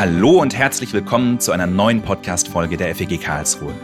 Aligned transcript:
Hallo 0.00 0.40
und 0.40 0.56
herzlich 0.56 0.94
willkommen 0.94 1.40
zu 1.40 1.52
einer 1.52 1.66
neuen 1.66 2.00
Podcast-Folge 2.00 2.78
der 2.78 2.94
FEG 2.94 3.20
Karlsruhe. 3.20 3.74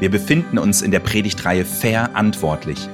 Wir 0.00 0.10
befinden 0.10 0.58
uns 0.58 0.82
in 0.82 0.90
der 0.90 1.00
Predigtreihe 1.00 1.64
Verantwortlich. 1.64 2.90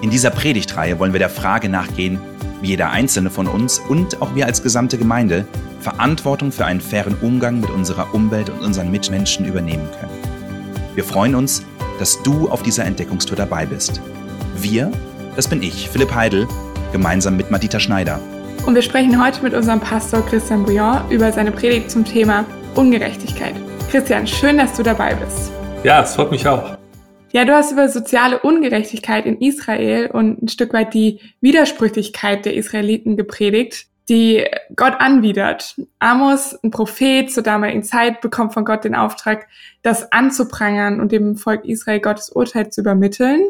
In 0.00 0.08
dieser 0.08 0.30
Predigtreihe 0.30 1.00
wollen 1.00 1.12
wir 1.12 1.18
der 1.18 1.28
Frage 1.28 1.68
nachgehen, 1.68 2.20
wie 2.60 2.68
jeder 2.68 2.90
einzelne 2.90 3.30
von 3.30 3.48
uns 3.48 3.80
und 3.80 4.22
auch 4.22 4.32
wir 4.36 4.46
als 4.46 4.62
gesamte 4.62 4.96
Gemeinde 4.96 5.44
Verantwortung 5.80 6.52
für 6.52 6.66
einen 6.66 6.80
fairen 6.80 7.16
Umgang 7.20 7.58
mit 7.58 7.70
unserer 7.70 8.14
Umwelt 8.14 8.48
und 8.48 8.60
unseren 8.60 8.92
Mitmenschen 8.92 9.44
übernehmen 9.44 9.88
können. 9.98 10.84
Wir 10.94 11.02
freuen 11.02 11.34
uns, 11.34 11.64
dass 11.98 12.22
du 12.22 12.48
auf 12.48 12.62
dieser 12.62 12.84
Entdeckungstour 12.84 13.36
dabei 13.36 13.66
bist. 13.66 14.00
Wir, 14.56 14.92
das 15.34 15.48
bin 15.48 15.60
ich, 15.64 15.90
Philipp 15.90 16.14
Heidel, 16.14 16.46
gemeinsam 16.92 17.36
mit 17.36 17.50
Madita 17.50 17.80
Schneider. 17.80 18.20
Und 18.64 18.76
wir 18.76 18.82
sprechen 18.82 19.22
heute 19.22 19.42
mit 19.42 19.54
unserem 19.54 19.80
Pastor 19.80 20.24
Christian 20.24 20.64
Bouillon 20.64 21.10
über 21.10 21.32
seine 21.32 21.50
Predigt 21.50 21.90
zum 21.90 22.04
Thema 22.04 22.44
Ungerechtigkeit. 22.76 23.54
Christian, 23.90 24.24
schön, 24.26 24.56
dass 24.56 24.76
du 24.76 24.84
dabei 24.84 25.14
bist. 25.14 25.50
Ja, 25.82 26.02
es 26.02 26.14
freut 26.14 26.30
mich 26.30 26.46
auch. 26.46 26.78
Ja, 27.32 27.44
du 27.44 27.52
hast 27.52 27.72
über 27.72 27.88
soziale 27.88 28.38
Ungerechtigkeit 28.38 29.26
in 29.26 29.40
Israel 29.40 30.10
und 30.12 30.42
ein 30.42 30.48
Stück 30.48 30.72
weit 30.72 30.94
die 30.94 31.18
Widersprüchlichkeit 31.40 32.44
der 32.44 32.54
Israeliten 32.54 33.16
gepredigt 33.16 33.88
die 34.08 34.44
Gott 34.74 34.94
anwidert. 34.98 35.76
Amos, 35.98 36.58
ein 36.62 36.70
Prophet 36.70 37.30
zur 37.30 37.42
damaligen 37.42 37.82
Zeit, 37.82 38.20
bekommt 38.20 38.52
von 38.52 38.64
Gott 38.64 38.84
den 38.84 38.94
Auftrag, 38.94 39.46
das 39.82 40.10
anzuprangern 40.12 41.00
und 41.00 41.12
dem 41.12 41.36
Volk 41.36 41.64
Israel 41.64 42.00
Gottes 42.00 42.30
Urteil 42.30 42.70
zu 42.70 42.80
übermitteln, 42.80 43.46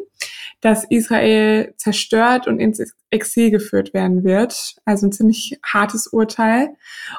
dass 0.62 0.84
Israel 0.84 1.74
zerstört 1.76 2.46
und 2.46 2.60
ins 2.60 2.80
Exil 3.10 3.50
geführt 3.50 3.92
werden 3.92 4.22
wird. 4.22 4.76
Also 4.84 5.08
ein 5.08 5.12
ziemlich 5.12 5.58
hartes 5.64 6.06
Urteil. 6.06 6.76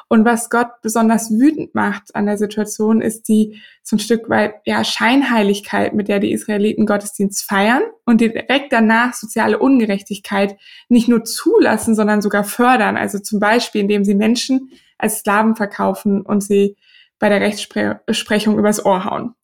Und 0.08 0.24
was 0.24 0.48
Gott 0.48 0.68
besonders 0.82 1.30
wütend 1.30 1.74
macht 1.74 2.16
an 2.16 2.24
der 2.24 2.38
Situation, 2.38 3.02
ist 3.02 3.28
die 3.28 3.60
so 3.82 3.96
ein 3.96 4.00
Stück 4.00 4.30
weit 4.30 4.54
ja 4.64 4.82
Scheinheiligkeit, 4.82 5.92
mit 5.92 6.08
der 6.08 6.20
die 6.20 6.32
Israeliten 6.32 6.86
Gottesdienst 6.86 7.44
feiern 7.44 7.82
und 8.06 8.22
direkt 8.22 8.72
danach 8.72 9.12
soziale 9.12 9.58
Ungerechtigkeit 9.58 10.56
nicht 10.88 11.08
nur 11.08 11.22
zulassen, 11.24 11.94
sondern 11.94 12.22
sogar 12.22 12.44
fördern. 12.44 12.96
Also 12.96 13.18
zum 13.18 13.40
Beispiel, 13.40 13.82
indem 13.82 14.04
sie 14.04 14.14
Menschen 14.14 14.70
als 14.96 15.18
Sklaven 15.18 15.54
verkaufen 15.54 16.22
und 16.22 16.42
sie 16.42 16.76
bei 17.18 17.28
der 17.28 17.42
Rechtsprechung 17.42 18.58
übers 18.58 18.84
Ohr 18.84 19.04
hauen. 19.04 19.34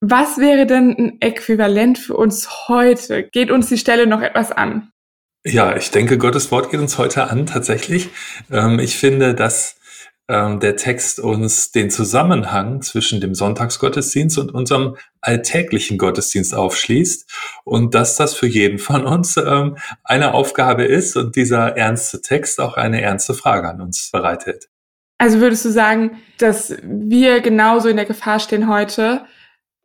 Was 0.00 0.38
wäre 0.38 0.66
denn 0.66 0.96
ein 0.96 1.20
Äquivalent 1.20 1.98
für 1.98 2.16
uns 2.16 2.68
heute? 2.68 3.22
Geht 3.22 3.50
uns 3.50 3.68
die 3.68 3.76
Stelle 3.76 4.06
noch 4.06 4.22
etwas 4.22 4.50
an? 4.50 4.90
Ja, 5.44 5.76
ich 5.76 5.90
denke, 5.90 6.16
Gottes 6.16 6.50
Wort 6.50 6.70
geht 6.70 6.80
uns 6.80 6.96
heute 6.98 7.30
an, 7.30 7.46
tatsächlich. 7.46 8.08
Ähm, 8.50 8.78
ich 8.78 8.96
finde, 8.96 9.34
dass 9.34 9.76
ähm, 10.28 10.60
der 10.60 10.76
Text 10.76 11.18
uns 11.18 11.72
den 11.72 11.90
Zusammenhang 11.90 12.82
zwischen 12.82 13.20
dem 13.20 13.34
Sonntagsgottesdienst 13.34 14.38
und 14.38 14.54
unserem 14.54 14.96
alltäglichen 15.20 15.98
Gottesdienst 15.98 16.54
aufschließt 16.54 17.30
und 17.64 17.94
dass 17.94 18.16
das 18.16 18.34
für 18.34 18.46
jeden 18.46 18.78
von 18.78 19.04
uns 19.04 19.36
ähm, 19.36 19.76
eine 20.04 20.32
Aufgabe 20.32 20.84
ist 20.84 21.16
und 21.16 21.36
dieser 21.36 21.76
ernste 21.76 22.22
Text 22.22 22.60
auch 22.60 22.74
eine 22.74 23.02
ernste 23.02 23.34
Frage 23.34 23.68
an 23.68 23.80
uns 23.80 24.10
bereithält. 24.12 24.68
Also 25.18 25.40
würdest 25.40 25.64
du 25.66 25.70
sagen, 25.70 26.18
dass 26.38 26.74
wir 26.82 27.40
genauso 27.40 27.88
in 27.88 27.96
der 27.96 28.06
Gefahr 28.06 28.40
stehen 28.40 28.68
heute, 28.68 29.26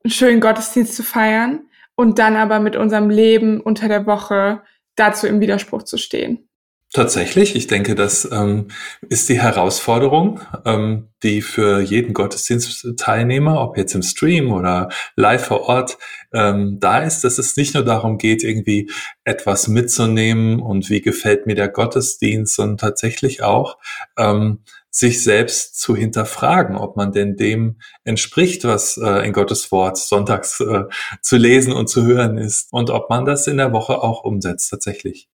einen 0.06 0.12
schönen 0.12 0.40
Gottesdienst 0.40 0.96
zu 0.96 1.02
feiern 1.02 1.68
und 1.96 2.20
dann 2.20 2.36
aber 2.36 2.60
mit 2.60 2.76
unserem 2.76 3.10
Leben 3.10 3.60
unter 3.60 3.88
der 3.88 4.06
Woche 4.06 4.62
dazu 4.96 5.26
im 5.26 5.42
Widerspruch 5.42 5.82
zu 5.82 5.98
stehen? 5.98 6.48
Tatsächlich, 6.94 7.56
ich 7.56 7.68
denke, 7.68 7.94
das 7.94 8.30
ähm, 8.32 8.68
ist 9.10 9.28
die 9.28 9.42
Herausforderung, 9.42 10.40
ähm, 10.64 11.10
die 11.24 11.42
für 11.42 11.82
jeden 11.82 12.14
Gottesdienstteilnehmer, 12.14 13.60
ob 13.60 13.78
jetzt 13.78 13.96
im 13.96 14.02
Stream 14.02 14.54
oder 14.54 14.90
live 15.18 15.46
vor 15.46 15.64
Ort, 15.64 15.98
ähm, 16.34 16.78
da 16.80 17.00
ist, 17.00 17.24
dass 17.26 17.38
es 17.38 17.58
nicht 17.58 17.74
nur 17.74 17.84
darum 17.84 18.18
geht, 18.18 18.44
irgendwie 18.44 18.90
etwas 19.26 19.68
mitzunehmen 19.68 20.62
und 20.62 20.90
wie 20.90 21.02
gefällt 21.02 21.48
mir 21.48 21.56
der 21.56 21.68
Gottesdienst, 21.68 22.56
sondern 22.56 22.78
tatsächlich 22.78 23.44
auch 23.44 23.78
ähm, 24.18 24.60
sich 24.90 25.22
selbst 25.22 25.78
zu 25.78 25.98
hinterfragen, 25.98 26.78
ob 26.78 26.96
man 26.96 27.12
denn 27.12 27.36
dem 27.36 27.80
entspricht, 28.06 28.64
was 28.64 28.96
äh, 28.96 29.26
in 29.26 29.34
Gottes 29.34 29.70
Wort 29.74 29.98
sonntags 29.98 30.62
äh, 30.62 30.84
zu 31.22 31.36
lesen 31.36 31.74
und 31.74 31.90
zu 31.90 32.06
hören 32.06 32.38
ist 32.38 32.72
und 32.72 32.90
ob 32.90 33.10
man 33.10 33.26
das 33.26 33.48
in 33.48 33.58
der 33.58 33.74
Woche 33.74 34.02
auch 34.02 34.24
umsetzt 34.24 34.70
tatsächlich. 34.70 35.28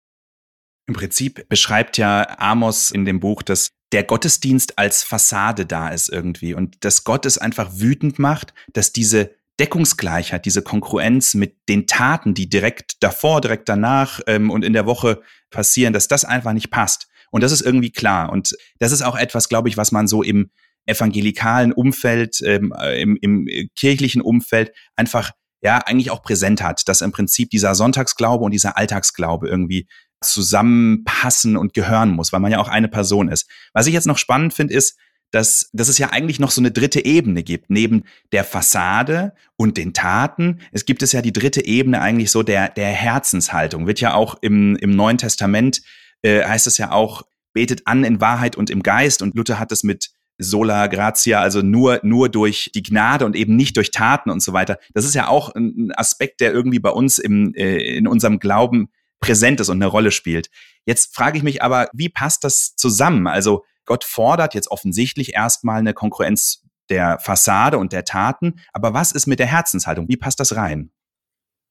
Im 0.91 0.96
Prinzip 0.96 1.47
beschreibt 1.47 1.97
ja 1.97 2.38
Amos 2.38 2.91
in 2.91 3.06
dem 3.06 3.22
Buch, 3.22 3.44
dass 3.44 3.69
der 3.94 4.03
Gottesdienst 4.03 4.78
als 4.78 5.03
Fassade 5.03 5.66
da 5.66 5.88
ist 5.88 6.09
irgendwie 6.09 6.53
und 6.53 6.84
dass 6.84 7.06
Gott 7.06 7.25
es 7.25 7.38
einfach 7.38 7.69
wütend 7.75 8.19
macht, 8.19 8.53
dass 8.74 8.91
diese 8.91 9.34
Deckungsgleichheit, 9.57 10.44
diese 10.44 10.62
Konkurrenz 10.62 11.34
mit 11.34 11.56
den 11.69 11.88
Taten, 11.88 12.34
die 12.34 12.50
direkt 12.50 13.02
davor, 13.02 13.40
direkt 13.40 13.69
danach 13.69 14.19
ähm, 14.28 14.52
und 14.52 14.66
in 14.66 14.74
der 14.74 14.85
Woche 14.85 15.22
passieren, 15.50 15.94
dass 15.94 16.09
das 16.09 16.25
einfach 16.25 16.52
nicht 16.52 16.72
passt. 16.72 17.08
Und 17.31 17.41
das 17.41 17.53
ist 17.53 17.62
irgendwie 17.62 17.94
klar. 17.94 18.29
Und 18.29 18.53
das 18.79 18.91
ist 18.91 19.02
auch 19.02 19.16
etwas, 19.16 19.47
glaube 19.47 19.69
ich, 19.69 19.78
was 19.78 19.94
man 19.94 20.09
so 20.09 20.23
im 20.23 20.52
evangelikalen 20.88 21.72
Umfeld, 21.72 22.41
ähm, 22.41 22.73
äh, 22.78 23.02
im, 23.02 23.16
im 23.22 23.47
kirchlichen 23.78 24.22
Umfeld 24.22 24.73
einfach 24.97 25.31
ja 25.62 25.78
eigentlich 25.78 26.12
auch 26.12 26.22
präsent 26.22 26.62
hat, 26.62 26.85
dass 26.90 27.00
im 27.00 27.13
Prinzip 27.13 27.50
dieser 27.50 27.75
Sonntagsglaube 27.75 28.44
und 28.44 28.52
dieser 28.52 28.78
Alltagsglaube 28.78 29.47
irgendwie 29.47 29.88
zusammenpassen 30.22 31.58
und 31.58 31.74
gehören 31.74 32.12
muss, 32.12 32.32
weil 32.32 32.40
man 32.40 32.52
ja 32.52 32.59
auch 32.59 32.68
eine 32.68 32.88
Person 32.88 33.30
ist. 33.30 33.50
Was 33.74 33.88
ich 33.88 33.94
jetzt 33.94 34.08
noch 34.08 34.18
spannend 34.18 34.54
finde, 34.54 34.74
ist, 34.74 34.98
dass, 35.32 35.70
dass 35.74 35.88
es 35.88 35.98
ja 35.98 36.12
eigentlich 36.12 36.40
noch 36.40 36.52
so 36.52 36.62
eine 36.62 36.72
dritte 36.72 37.04
Ebene 37.04 37.44
gibt. 37.44 37.70
Neben 37.70 38.04
der 38.32 38.44
Fassade 38.44 39.34
und 39.56 39.78
den 39.78 39.94
Taten, 39.94 40.59
es 40.72 40.86
gibt 40.86 41.04
es 41.04 41.14
ja 41.14 41.22
die 41.22 41.34
dritte 41.34 41.66
Ebene 41.66 42.02
eigentlich 42.02 42.32
so 42.32 42.44
der, 42.44 42.70
der 42.70 42.90
Herzenshaltung. 42.90 43.88
Wird 43.88 44.02
ja 44.02 44.14
auch 44.14 44.36
im, 44.42 44.76
im 44.76 44.92
Neuen 44.92 45.18
Testament, 45.18 45.82
äh, 46.22 46.44
heißt 46.44 46.68
es 46.68 46.78
ja 46.78 46.92
auch, 46.92 47.24
betet 47.53 47.88
an 47.88 48.03
in 48.03 48.22
Wahrheit 48.22 48.56
und 48.56 48.70
im 48.70 48.84
Geist. 48.84 49.22
Und 49.22 49.36
Luther 49.36 49.59
hat 49.59 49.72
es 49.72 49.84
mit 49.84 50.12
sola 50.38 50.88
gratia, 50.88 51.40
also 51.40 51.62
nur, 51.62 52.00
nur 52.03 52.28
durch 52.28 52.72
die 52.74 52.84
Gnade 52.84 53.26
und 53.26 53.36
eben 53.36 53.56
nicht 53.56 53.78
durch 53.78 53.92
Taten 53.92 54.30
und 54.30 54.42
so 54.42 54.53
weiter. 54.53 54.80
Das 54.94 55.06
ist 55.06 55.16
ja 55.16 55.28
auch 55.28 55.53
ein 55.56 55.92
Aspekt, 55.96 56.42
der 56.42 56.52
irgendwie 56.52 56.80
bei 56.80 56.90
uns 56.90 57.20
im, 57.20 57.53
äh, 57.56 57.78
in 57.96 58.08
unserem 58.08 58.40
Glauben 58.40 58.90
präsent 59.22 59.62
ist 59.62 59.70
und 59.70 59.78
eine 59.78 59.88
Rolle 59.88 60.12
spielt. 60.12 60.50
Jetzt 60.86 61.16
frage 61.16 61.38
ich 61.38 61.44
mich 61.44 61.64
aber, 61.64 61.90
wie 61.94 62.09
passt 62.09 62.44
das 62.44 62.76
zusammen? 62.76 63.28
Also 63.28 63.64
Gott 63.86 64.04
fordert 64.04 64.54
jetzt 64.54 64.70
offensichtlich 64.70 65.34
erstmal 65.34 65.80
eine 65.80 65.94
Konkurrenz 65.94 66.64
der 66.90 67.20
Fassade 67.20 67.78
und 67.78 67.94
der 67.94 68.04
Taten, 68.04 68.59
aber 68.74 68.94
was 68.94 69.14
ist 69.14 69.28
mit 69.28 69.40
der 69.40 69.48
Herzenshaltung? 69.48 70.09
Wie 70.09 70.18
passt 70.18 70.40
das 70.40 70.56
rein? 70.56 70.92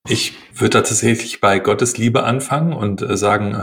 Ich 0.07 0.33
würde 0.55 0.81
tatsächlich 0.81 1.41
bei 1.41 1.59
Gottes 1.59 1.97
Liebe 1.97 2.23
anfangen 2.23 2.73
und 2.73 3.03
äh, 3.03 3.15
sagen, 3.15 3.53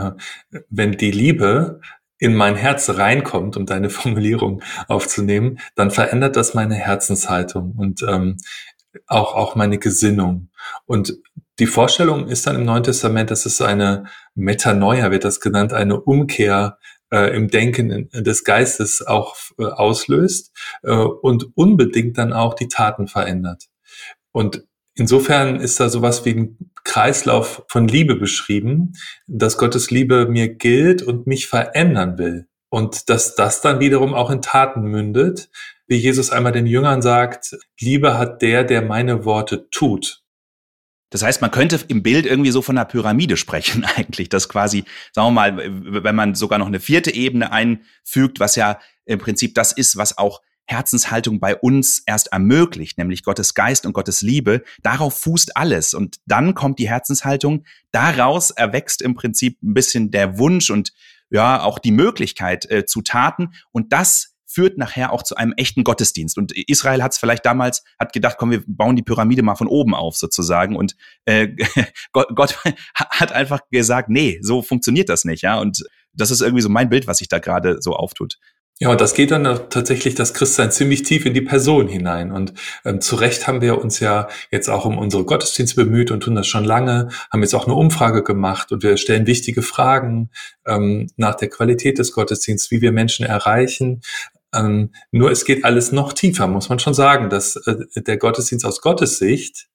äh, 0.51 0.61
wenn 0.69 0.93
die 0.93 1.11
Liebe 1.11 1.81
in 2.17 2.33
mein 2.33 2.55
Herz 2.55 2.89
reinkommt, 2.89 3.57
um 3.57 3.65
deine 3.65 3.89
Formulierung 3.89 4.63
aufzunehmen, 4.87 5.59
dann 5.75 5.91
verändert 5.91 6.35
das 6.35 6.53
meine 6.53 6.75
Herzenshaltung 6.75 7.73
und 7.77 8.03
ähm, 8.03 8.37
auch, 9.07 9.35
auch 9.35 9.55
meine 9.55 9.77
Gesinnung. 9.77 10.49
Und 10.85 11.17
die 11.59 11.67
Vorstellung 11.67 12.27
ist 12.27 12.47
dann 12.47 12.55
im 12.55 12.65
Neuen 12.65 12.83
Testament, 12.83 13.31
dass 13.31 13.45
es 13.45 13.61
eine 13.61 14.05
Metanoia, 14.35 15.11
wird 15.11 15.25
das 15.25 15.39
genannt, 15.39 15.73
eine 15.73 15.99
Umkehr 15.99 16.77
äh, 17.11 17.35
im 17.35 17.49
Denken 17.49 18.09
des 18.13 18.43
Geistes 18.43 19.05
auch 19.05 19.35
äh, 19.57 19.65
auslöst 19.65 20.55
äh, 20.83 20.91
und 20.91 21.47
unbedingt 21.55 22.17
dann 22.17 22.33
auch 22.33 22.53
die 22.53 22.67
Taten 22.67 23.07
verändert. 23.07 23.65
Und 24.31 24.63
insofern 24.95 25.59
ist 25.59 25.79
da 25.79 25.89
sowas 25.89 26.25
wie 26.25 26.35
ein 26.35 26.71
Kreislauf 26.83 27.63
von 27.67 27.87
Liebe 27.87 28.15
beschrieben, 28.15 28.93
dass 29.27 29.57
Gottes 29.57 29.91
Liebe 29.91 30.27
mir 30.27 30.55
gilt 30.55 31.01
und 31.01 31.27
mich 31.27 31.47
verändern 31.47 32.17
will. 32.17 32.47
Und 32.69 33.09
dass 33.09 33.35
das 33.35 33.61
dann 33.61 33.79
wiederum 33.79 34.13
auch 34.13 34.29
in 34.29 34.43
Taten 34.43 34.83
mündet, 34.83 35.49
wie 35.87 35.97
Jesus 35.97 36.31
einmal 36.31 36.51
den 36.51 36.67
Jüngern 36.67 37.01
sagt, 37.01 37.57
Liebe 37.79 38.17
hat 38.17 38.43
der, 38.43 38.63
der 38.63 38.83
meine 38.83 39.25
Worte 39.25 39.67
tut. 39.71 40.18
Das 41.09 41.23
heißt, 41.23 41.41
man 41.41 41.51
könnte 41.51 41.79
im 41.87 42.03
Bild 42.03 42.25
irgendwie 42.25 42.51
so 42.51 42.61
von 42.61 42.77
einer 42.77 42.85
Pyramide 42.85 43.37
sprechen 43.37 43.85
eigentlich, 43.95 44.29
dass 44.29 44.49
quasi, 44.49 44.85
sagen 45.11 45.27
wir 45.27 45.31
mal, 45.31 46.03
wenn 46.03 46.15
man 46.15 46.35
sogar 46.35 46.59
noch 46.59 46.67
eine 46.67 46.79
vierte 46.79 47.13
Ebene 47.13 47.51
einfügt, 47.51 48.39
was 48.39 48.55
ja 48.55 48.79
im 49.05 49.19
Prinzip 49.19 49.55
das 49.55 49.71
ist, 49.71 49.97
was 49.97 50.17
auch 50.17 50.41
Herzenshaltung 50.69 51.39
bei 51.39 51.55
uns 51.55 52.03
erst 52.05 52.27
ermöglicht, 52.27 52.99
nämlich 52.99 53.23
Gottes 53.23 53.55
Geist 53.55 53.87
und 53.87 53.93
Gottes 53.93 54.21
Liebe. 54.21 54.63
Darauf 54.83 55.19
fußt 55.19 55.57
alles. 55.57 55.95
Und 55.95 56.17
dann 56.27 56.53
kommt 56.53 56.77
die 56.77 56.87
Herzenshaltung. 56.87 57.65
Daraus 57.91 58.51
erwächst 58.51 59.01
im 59.01 59.15
Prinzip 59.15 59.57
ein 59.63 59.73
bisschen 59.73 60.11
der 60.11 60.37
Wunsch 60.37 60.69
und 60.69 60.93
ja, 61.31 61.61
auch 61.63 61.79
die 61.79 61.91
Möglichkeit 61.91 62.69
äh, 62.69 62.85
zu 62.85 63.01
Taten. 63.01 63.53
Und 63.71 63.93
das 63.93 64.28
führt 64.49 64.77
nachher 64.77 65.13
auch 65.13 65.21
zu 65.21 65.35
einem 65.35 65.53
echten 65.57 65.83
Gottesdienst. 65.83 66.37
Und 66.37 66.51
Israel 66.67 67.03
hat 67.03 67.13
es 67.13 67.19
vielleicht 67.19 67.45
damals, 67.45 67.83
hat 67.99 68.13
gedacht, 68.13 68.37
komm, 68.39 68.51
wir 68.51 68.63
bauen 68.65 68.95
die 68.95 69.03
Pyramide 69.03 69.43
mal 69.43 69.55
von 69.55 69.67
oben 69.67 69.93
auf 69.93 70.17
sozusagen. 70.17 70.75
Und 70.75 70.95
äh, 71.25 71.49
Gott, 72.11 72.29
Gott 72.35 72.57
hat 72.95 73.31
einfach 73.31 73.61
gesagt, 73.71 74.09
nee, 74.09 74.39
so 74.41 74.61
funktioniert 74.61 75.09
das 75.09 75.23
nicht, 75.23 75.43
ja. 75.43 75.59
Und 75.59 75.83
das 76.13 76.31
ist 76.31 76.41
irgendwie 76.41 76.63
so 76.63 76.69
mein 76.69 76.89
Bild, 76.89 77.05
was 77.05 77.19
sich 77.19 77.27
da 77.27 77.37
gerade 77.37 77.81
so 77.81 77.95
auftut. 77.95 78.39
Ja, 78.81 78.91
und 78.91 79.01
das 79.01 79.13
geht 79.13 79.31
dann 79.31 79.43
tatsächlich 79.69 80.15
das 80.15 80.33
Christsein 80.33 80.71
ziemlich 80.71 81.03
tief 81.03 81.25
in 81.25 81.33
die 81.33 81.41
Person 81.41 81.89
hinein. 81.89 82.31
Und 82.31 82.53
ähm, 82.85 83.01
zu 83.01 83.17
Recht 83.17 83.45
haben 83.45 83.59
wir 83.59 83.81
uns 83.81 83.99
ja 83.99 84.29
jetzt 84.51 84.69
auch 84.69 84.85
um 84.85 84.97
unsere 84.97 85.25
Gottesdienste 85.25 85.75
bemüht 85.83 86.11
und 86.11 86.21
tun 86.21 86.33
das 86.33 86.47
schon 86.47 86.63
lange, 86.63 87.09
haben 87.29 87.41
jetzt 87.41 87.53
auch 87.53 87.65
eine 87.65 87.75
Umfrage 87.75 88.23
gemacht 88.23 88.71
und 88.71 88.81
wir 88.81 88.95
stellen 88.95 89.27
wichtige 89.27 89.63
Fragen 89.63 90.29
ähm, 90.65 91.07
nach 91.17 91.35
der 91.35 91.49
Qualität 91.49 91.99
des 91.99 92.13
Gottesdienstes, 92.13 92.71
wie 92.71 92.79
wir 92.79 92.93
Menschen 92.93 93.25
erreichen. 93.25 93.99
Ähm, 94.53 94.93
nur 95.11 95.31
es 95.31 95.45
geht 95.45 95.63
alles 95.63 95.91
noch 95.91 96.13
tiefer, 96.13 96.47
muss 96.47 96.69
man 96.69 96.79
schon 96.79 96.93
sagen, 96.93 97.29
dass 97.29 97.55
äh, 97.55 97.75
der 97.95 98.17
Gottesdienst 98.17 98.65
aus 98.65 98.81
Gottes 98.81 99.17
Sicht 99.17 99.67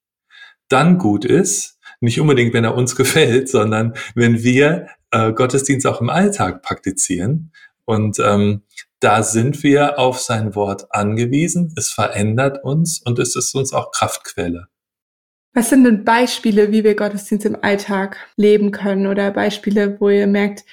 dann 0.68 0.98
gut 0.98 1.24
ist, 1.24 1.78
nicht 2.00 2.20
unbedingt, 2.20 2.54
wenn 2.54 2.64
er 2.64 2.74
uns 2.74 2.96
gefällt, 2.96 3.48
sondern 3.48 3.94
wenn 4.14 4.42
wir 4.42 4.88
äh, 5.10 5.32
Gottesdienst 5.32 5.86
auch 5.86 6.00
im 6.00 6.10
Alltag 6.10 6.62
praktizieren. 6.62 7.52
Und 7.84 8.18
ähm, 8.18 8.62
da 9.00 9.22
sind 9.22 9.62
wir 9.62 9.98
auf 9.98 10.18
sein 10.20 10.54
Wort 10.54 10.86
angewiesen. 10.90 11.74
Es 11.76 11.90
verändert 11.90 12.64
uns 12.64 13.00
und 13.02 13.18
es 13.18 13.36
ist 13.36 13.54
uns 13.54 13.72
auch 13.72 13.92
Kraftquelle. 13.92 14.68
Was 15.52 15.70
sind 15.70 15.84
denn 15.84 16.04
Beispiele, 16.04 16.72
wie 16.72 16.82
wir 16.82 16.96
Gottesdienst 16.96 17.46
im 17.46 17.58
Alltag 17.62 18.16
leben 18.36 18.72
können 18.72 19.06
oder 19.06 19.30
Beispiele, 19.30 20.00
wo 20.00 20.08
ihr 20.08 20.26
merkt, 20.26 20.64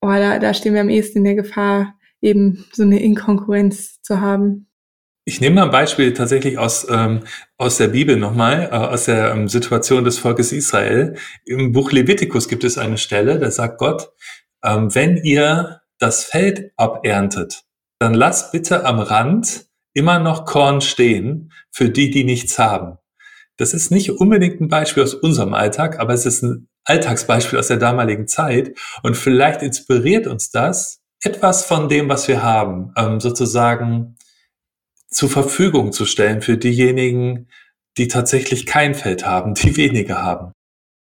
oh, 0.00 0.08
da, 0.08 0.38
da 0.38 0.54
stehen 0.54 0.74
wir 0.74 0.82
am 0.82 0.88
ehesten 0.88 1.18
in 1.18 1.24
der 1.24 1.34
Gefahr, 1.34 1.98
eben 2.20 2.64
so 2.72 2.82
eine 2.82 3.02
Inkonkurrenz 3.02 4.00
zu 4.02 4.20
haben? 4.20 4.66
Ich 5.24 5.40
nehme 5.40 5.56
mal 5.56 5.64
ein 5.64 5.70
Beispiel 5.70 6.12
tatsächlich 6.12 6.58
aus, 6.58 6.86
ähm, 6.90 7.20
aus 7.56 7.76
der 7.76 7.88
Bibel 7.88 8.16
nochmal, 8.16 8.68
äh, 8.72 8.74
aus 8.74 9.04
der 9.04 9.32
ähm, 9.32 9.48
Situation 9.48 10.04
des 10.04 10.18
Volkes 10.18 10.50
Israel. 10.50 11.16
Im 11.44 11.72
Buch 11.72 11.92
Levitikus 11.92 12.48
gibt 12.48 12.64
es 12.64 12.78
eine 12.78 12.98
Stelle, 12.98 13.38
da 13.38 13.50
sagt 13.50 13.78
Gott, 13.78 14.10
ähm, 14.64 14.94
wenn 14.94 15.18
ihr 15.18 15.82
das 15.98 16.24
Feld 16.24 16.72
aberntet, 16.76 17.64
dann 17.98 18.14
lasst 18.14 18.52
bitte 18.52 18.84
am 18.86 18.98
Rand 18.98 19.66
immer 19.92 20.18
noch 20.18 20.46
Korn 20.46 20.80
stehen 20.80 21.52
für 21.70 21.90
die, 21.90 22.10
die 22.10 22.24
nichts 22.24 22.58
haben. 22.58 22.96
Das 23.56 23.74
ist 23.74 23.90
nicht 23.90 24.10
unbedingt 24.12 24.60
ein 24.60 24.68
Beispiel 24.68 25.02
aus 25.02 25.14
unserem 25.14 25.52
Alltag, 25.52 26.00
aber 26.00 26.14
es 26.14 26.24
ist 26.24 26.42
ein 26.42 26.68
Alltagsbeispiel 26.84 27.58
aus 27.58 27.68
der 27.68 27.76
damaligen 27.76 28.26
Zeit 28.26 28.76
und 29.02 29.16
vielleicht 29.16 29.62
inspiriert 29.62 30.26
uns 30.26 30.50
das, 30.50 30.99
etwas 31.22 31.64
von 31.64 31.88
dem, 31.88 32.08
was 32.08 32.28
wir 32.28 32.42
haben, 32.42 32.92
ähm, 32.96 33.20
sozusagen 33.20 34.16
zur 35.08 35.28
Verfügung 35.28 35.92
zu 35.92 36.06
stellen 36.06 36.40
für 36.42 36.56
diejenigen, 36.56 37.48
die 37.98 38.08
tatsächlich 38.08 38.66
kein 38.66 38.94
Feld 38.94 39.26
haben, 39.26 39.54
die 39.54 39.76
weniger 39.76 40.22
haben. 40.22 40.52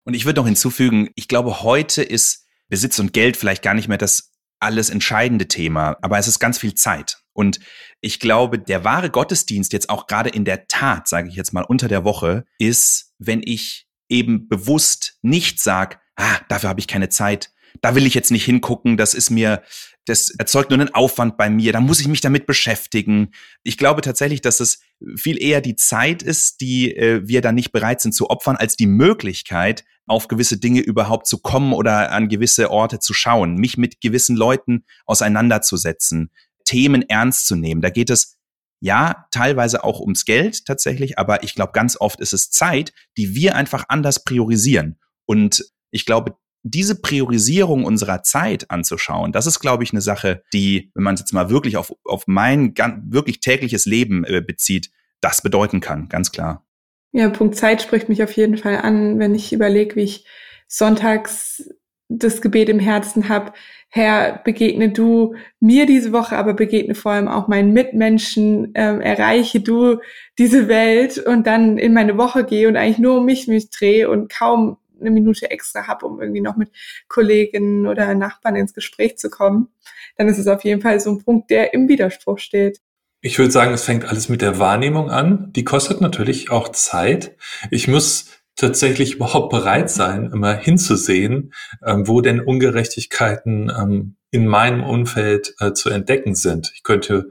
Und 0.06 0.14
ich 0.14 0.26
würde 0.26 0.42
noch 0.42 0.48
hinzufügen, 0.48 1.10
ich 1.16 1.28
glaube, 1.28 1.64
heute 1.64 2.04
ist 2.04 2.46
Besitz 2.68 3.00
und 3.00 3.14
Geld 3.14 3.38
vielleicht 3.38 3.64
gar 3.64 3.74
nicht 3.74 3.88
mehr 3.88 3.98
das 3.98 4.32
alles 4.60 4.90
entscheidende 4.90 5.48
Thema, 5.48 5.98
aber 6.02 6.18
es 6.18 6.28
ist 6.28 6.40
ganz 6.40 6.58
viel 6.58 6.76
Zeit. 6.76 7.18
Und 7.34 7.60
ich 8.02 8.20
glaube, 8.20 8.60
der 8.60 8.84
wahre 8.84 9.10
Gottesdienst 9.10 9.74
jetzt 9.74 9.90
auch 9.90 10.08
gerade 10.08 10.30
in 10.30 10.46
der 10.46 10.68
Tat, 10.68 11.08
sage 11.08 11.28
ich 11.28 11.36
jetzt 11.36 11.54
mal 11.54 11.64
unter 11.64 11.88
der 11.88 12.04
Woche, 12.04 12.46
ist, 12.60 13.14
wenn 13.20 13.42
ich 13.44 13.88
eben 14.10 14.48
bewusst 14.48 15.18
nicht 15.22 15.60
sage, 15.60 15.98
ah, 16.16 16.40
dafür 16.48 16.70
habe 16.70 16.80
ich 16.80 16.88
keine 16.88 17.10
Zeit, 17.10 17.52
da 17.82 17.96
will 17.96 18.06
ich 18.06 18.14
jetzt 18.14 18.32
nicht 18.32 18.46
hingucken, 18.46 18.96
das 18.96 19.14
ist 19.14 19.30
mir, 19.30 19.64
das 20.06 20.30
erzeugt 20.30 20.70
nur 20.70 20.80
einen 20.80 20.94
Aufwand 20.94 21.38
bei 21.38 21.50
mir, 21.50 21.74
da 21.74 21.82
muss 21.82 22.00
ich 22.00 22.08
mich 22.08 22.22
damit 22.22 22.46
beschäftigen. 22.46 23.32
Ich 23.64 23.78
glaube 23.78 24.02
tatsächlich, 24.02 24.42
dass 24.42 24.60
es 24.60 24.80
viel 25.18 25.42
eher 25.42 25.62
die 25.62 25.76
Zeit 25.76 26.24
ist, 26.24 26.62
die 26.62 26.96
äh, 26.96 27.28
wir 27.28 27.42
dann 27.42 27.56
nicht 27.56 27.72
bereit 27.72 28.02
sind 28.02 28.14
zu 28.14 28.30
opfern, 28.30 28.56
als 28.56 28.76
die 28.76 28.88
Möglichkeit, 28.88 29.84
auf 30.08 30.28
gewisse 30.28 30.58
Dinge 30.58 30.82
überhaupt 30.82 31.28
zu 31.28 31.40
kommen 31.40 31.74
oder 31.74 32.12
an 32.12 32.30
gewisse 32.30 32.70
Orte 32.70 33.00
zu 33.00 33.14
schauen, 33.14 33.56
mich 33.56 33.78
mit 33.78 34.02
gewissen 34.02 34.36
Leuten 34.36 34.86
auseinanderzusetzen, 35.06 36.32
Themen 36.64 37.02
ernst 37.10 37.48
zu 37.48 37.56
nehmen. 37.56 37.82
Da 37.82 37.90
geht 37.90 38.10
es 38.10 38.38
ja 38.80 39.26
teilweise 39.32 39.84
auch 39.84 40.00
ums 40.00 40.26
Geld 40.26 40.66
tatsächlich, 40.66 41.18
aber 41.18 41.44
ich 41.44 41.56
glaube, 41.56 41.72
ganz 41.72 42.00
oft 42.00 42.20
ist 42.20 42.34
es 42.34 42.52
Zeit, 42.52 42.94
die 43.18 43.34
wir 43.34 43.56
einfach 43.56 43.86
anders 43.88 44.24
priorisieren. 44.24 45.00
Und 45.26 45.66
ich 45.90 46.06
glaube, 46.06 46.38
diese 46.68 47.00
Priorisierung 47.00 47.86
unserer 47.86 48.24
Zeit 48.24 48.72
anzuschauen, 48.72 49.32
das 49.32 49.46
ist, 49.46 49.60
glaube 49.60 49.84
ich, 49.84 49.92
eine 49.92 50.02
Sache, 50.02 50.42
die, 50.52 50.92
wenn 50.96 51.04
man 51.04 51.14
es 51.14 51.20
jetzt 51.22 51.32
mal 51.32 51.52
wirklich 51.52 51.78
auf, 51.78 51.94
auf 52.04 52.24
mein 52.26 52.74
ganz, 52.74 53.04
wirklich 53.14 53.40
tägliches 53.40 53.86
Leben 53.86 54.24
äh, 54.26 54.42
bezieht, 54.42 54.90
das 55.22 55.42
bedeuten 55.42 55.80
kann, 55.80 56.10
ganz 56.10 56.32
klar. 56.32 56.66
Ja, 57.12 57.30
Punkt 57.30 57.56
Zeit 57.56 57.84
spricht 57.84 58.10
mich 58.10 58.24
auf 58.24 58.32
jeden 58.36 58.58
Fall 58.58 58.78
an, 58.78 59.20
wenn 59.20 59.36
ich 59.36 59.54
überlege, 59.54 59.96
wie 59.96 60.02
ich 60.02 60.26
sonntags 60.68 61.70
das 62.10 62.42
Gebet 62.42 62.68
im 62.70 62.80
Herzen 62.80 63.30
habe. 63.30 63.54
Herr, 63.90 64.42
begegne 64.44 64.90
du 64.90 65.36
mir 65.60 65.86
diese 65.86 66.12
Woche, 66.12 66.36
aber 66.36 66.56
begegne 66.56 66.96
vor 66.96 67.12
allem 67.12 67.28
auch 67.28 67.48
meinen 67.48 67.74
Mitmenschen, 67.74 68.72
ähm, 68.74 69.02
erreiche 69.02 69.62
du 69.62 70.00
diese 70.40 70.68
Welt 70.68 71.20
und 71.20 71.46
dann 71.46 71.78
in 71.78 71.94
meine 71.94 72.18
Woche 72.18 72.44
gehe 72.44 72.68
und 72.68 72.76
eigentlich 72.76 72.98
nur 72.98 73.20
um 73.20 73.26
mich 73.26 73.48
mich 73.48 73.70
drehe 73.70 74.10
und 74.10 74.32
kaum 74.32 74.78
eine 75.00 75.12
Minute 75.12 75.52
extra 75.52 75.88
habe, 75.88 76.06
um 76.06 76.22
irgendwie 76.22 76.42
noch 76.42 76.56
mit 76.56 76.72
Kolleginnen 77.08 77.88
oder 77.88 78.14
Nachbarn 78.16 78.56
ins 78.56 78.74
Gespräch 78.74 79.18
zu 79.18 79.30
kommen, 79.30 79.70
dann 80.18 80.28
ist 80.28 80.38
es 80.38 80.48
auf 80.48 80.64
jeden 80.64 80.82
Fall 80.82 81.00
so 81.00 81.12
ein 81.12 81.24
Punkt, 81.24 81.50
der 81.50 81.74
im 81.74 81.88
Widerspruch 81.88 82.40
steht. 82.40 82.82
Ich 83.22 83.40
würde 83.40 83.52
sagen, 83.52 83.74
es 83.74 83.84
fängt 83.84 84.06
alles 84.06 84.30
mit 84.30 84.42
der 84.42 84.60
Wahrnehmung 84.60 85.10
an. 85.10 85.52
Die 85.54 85.64
kostet 85.64 86.00
natürlich 86.00 86.52
auch 86.52 86.70
Zeit. 86.70 87.36
Ich 87.72 87.88
muss 87.88 88.30
tatsächlich 88.56 89.16
überhaupt 89.16 89.50
bereit 89.50 89.90
sein, 89.90 90.32
immer 90.32 90.54
hinzusehen, 90.54 91.54
ähm, 91.84 92.08
wo 92.08 92.22
denn 92.22 92.40
Ungerechtigkeiten 92.40 93.72
ähm, 93.76 94.16
in 94.32 94.48
meinem 94.48 94.84
Umfeld 94.84 95.56
äh, 95.60 95.74
zu 95.74 95.90
entdecken 95.90 96.36
sind. 96.36 96.72
Ich 96.76 96.84
könnte 96.84 97.30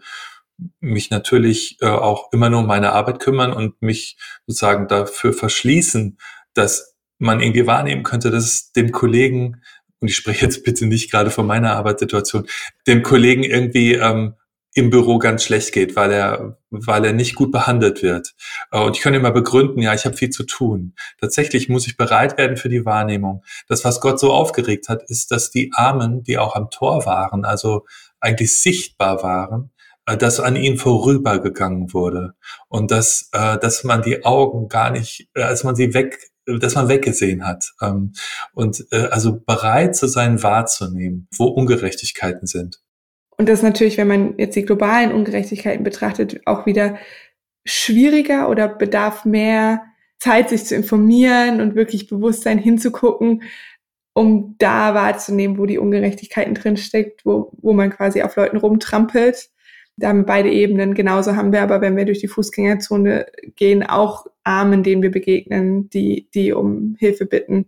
mich 0.81 1.11
natürlich 1.11 1.79
äh, 1.81 1.87
auch 1.87 2.33
immer 2.33 2.51
nur 2.51 2.61
um 2.61 2.67
meine 2.67 2.93
Arbeit 2.93 3.21
kümmern 3.21 3.53
und 3.53 3.81
mich 3.83 4.17
sozusagen 4.47 4.89
dafür 4.89 5.33
verschließen, 5.33 6.19
dass 6.55 6.94
man 7.19 7.41
irgendwie 7.41 7.67
wahrnehmen 7.67 8.03
könnte, 8.03 8.31
dass 8.31 8.45
es 8.45 8.73
dem 8.73 8.93
Kollegen, 8.93 9.63
und 10.01 10.09
ich 10.09 10.17
spreche 10.17 10.45
jetzt 10.45 10.65
bitte 10.65 10.87
nicht 10.87 11.11
gerade 11.11 11.31
von 11.31 11.47
meiner 11.47 11.77
Arbeitssituation, 11.77 12.47
dem 12.87 13.03
Kollegen 13.03 13.45
irgendwie 13.45 13.95
ähm, 13.95 14.35
im 14.75 14.91
Büro 14.91 15.19
ganz 15.19 15.45
schlecht 15.45 15.73
geht, 15.73 15.95
weil 15.95 16.11
er, 16.11 16.59
weil 16.71 17.05
er 17.05 17.13
nicht 17.13 17.37
gut 17.37 17.53
behandelt 17.53 18.03
wird. 18.03 18.35
Äh, 18.73 18.81
und 18.81 18.97
ich 18.97 19.03
könnte 19.03 19.21
immer 19.21 19.31
begründen, 19.31 19.81
ja, 19.81 19.95
ich 19.95 20.05
habe 20.05 20.17
viel 20.17 20.31
zu 20.31 20.45
tun. 20.45 20.95
Tatsächlich 21.21 21.69
muss 21.69 21.87
ich 21.87 21.97
bereit 21.97 22.37
werden 22.37 22.57
für 22.57 22.69
die 22.69 22.85
Wahrnehmung. 22.85 23.45
Das, 23.69 23.85
was 23.85 24.01
Gott 24.01 24.19
so 24.19 24.33
aufgeregt 24.33 24.89
hat, 24.89 25.03
ist, 25.09 25.31
dass 25.31 25.51
die 25.51 25.71
Armen, 25.75 26.25
die 26.25 26.39
auch 26.39 26.57
am 26.57 26.71
Tor 26.71 27.07
waren, 27.07 27.45
also 27.45 27.87
eigentlich 28.21 28.61
sichtbar 28.61 29.23
waren, 29.23 29.71
äh, 30.07 30.17
dass 30.17 30.41
an 30.41 30.57
ihnen 30.57 30.77
vorübergegangen 30.77 31.93
wurde 31.93 32.35
und 32.69 32.91
dass, 32.91 33.31
äh, 33.33 33.59
dass 33.59 33.85
man 33.85 34.03
die 34.03 34.25
Augen 34.25 34.69
gar 34.69 34.91
nicht, 34.91 35.29
als 35.35 35.63
man 35.63 35.77
sie 35.77 35.95
weg 35.95 36.19
dass 36.47 36.75
man 36.75 36.89
weggesehen 36.89 37.47
hat. 37.47 37.73
Ähm, 37.81 38.13
und 38.53 38.85
äh, 38.91 39.09
also 39.11 39.41
bereit 39.41 39.97
zu 39.97 40.07
sein, 40.07 40.43
wahrzunehmen, 40.43 41.29
wo 41.37 41.47
Ungerechtigkeiten 41.47 42.47
sind. 42.47 42.81
Und 43.37 43.49
das 43.49 43.63
natürlich, 43.63 43.99
wenn 43.99 44.09
man 44.09 44.39
jetzt 44.39 44.55
die 44.55 44.65
globalen 44.65 45.13
Ungerechtigkeiten 45.13 45.85
betrachtet, 45.85 46.41
auch 46.47 46.67
wieder 46.67 46.99
schwieriger 47.65 48.49
oder 48.49 48.69
bedarf 48.69 49.25
mehr 49.25 49.83
Zeit, 50.19 50.51
sich 50.51 50.65
zu 50.65 50.75
informieren 50.75 51.61
und 51.61 51.75
wirklich 51.75 52.07
Bewusstsein 52.07 52.59
hinzugucken, 52.59 53.43
um 54.15 54.55
da 54.59 54.95
wahrzunehmen, 54.95 55.59
wo 55.59 55.67
die 55.67 55.79
Ungerechtigkeiten 55.79 56.55
drinsteckt, 56.55 57.27
wo, 57.27 57.53
wo 57.61 57.73
man 57.73 57.91
quasi 57.91 58.23
auf 58.23 58.37
Leuten 58.37 58.57
rumtrampelt. 58.57 59.51
Da 59.97 60.09
haben 60.09 60.21
wir 60.21 60.27
beide 60.27 60.51
Ebenen. 60.51 60.95
Genauso 60.95 61.37
haben 61.37 61.53
wir 61.53 61.63
aber, 61.63 61.81
wenn 61.81 61.97
wir 61.97 62.05
durch 62.05 62.21
die 62.21 62.29
Fußgängerzone 62.29 63.27
gehen, 63.57 63.83
auch 63.83 64.27
Armen, 64.43 64.83
denen 64.83 65.03
wir 65.03 65.11
begegnen, 65.11 65.89
die, 65.91 66.29
die 66.35 66.53
um 66.53 66.97
Hilfe 66.99 67.27
bitten 67.27 67.67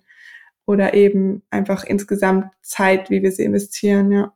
oder 0.66 0.94
eben 0.94 1.42
einfach 1.50 1.84
insgesamt 1.84 2.46
Zeit, 2.62 3.10
wie 3.10 3.22
wir 3.22 3.32
sie 3.32 3.44
investieren, 3.44 4.10
ja. 4.10 4.32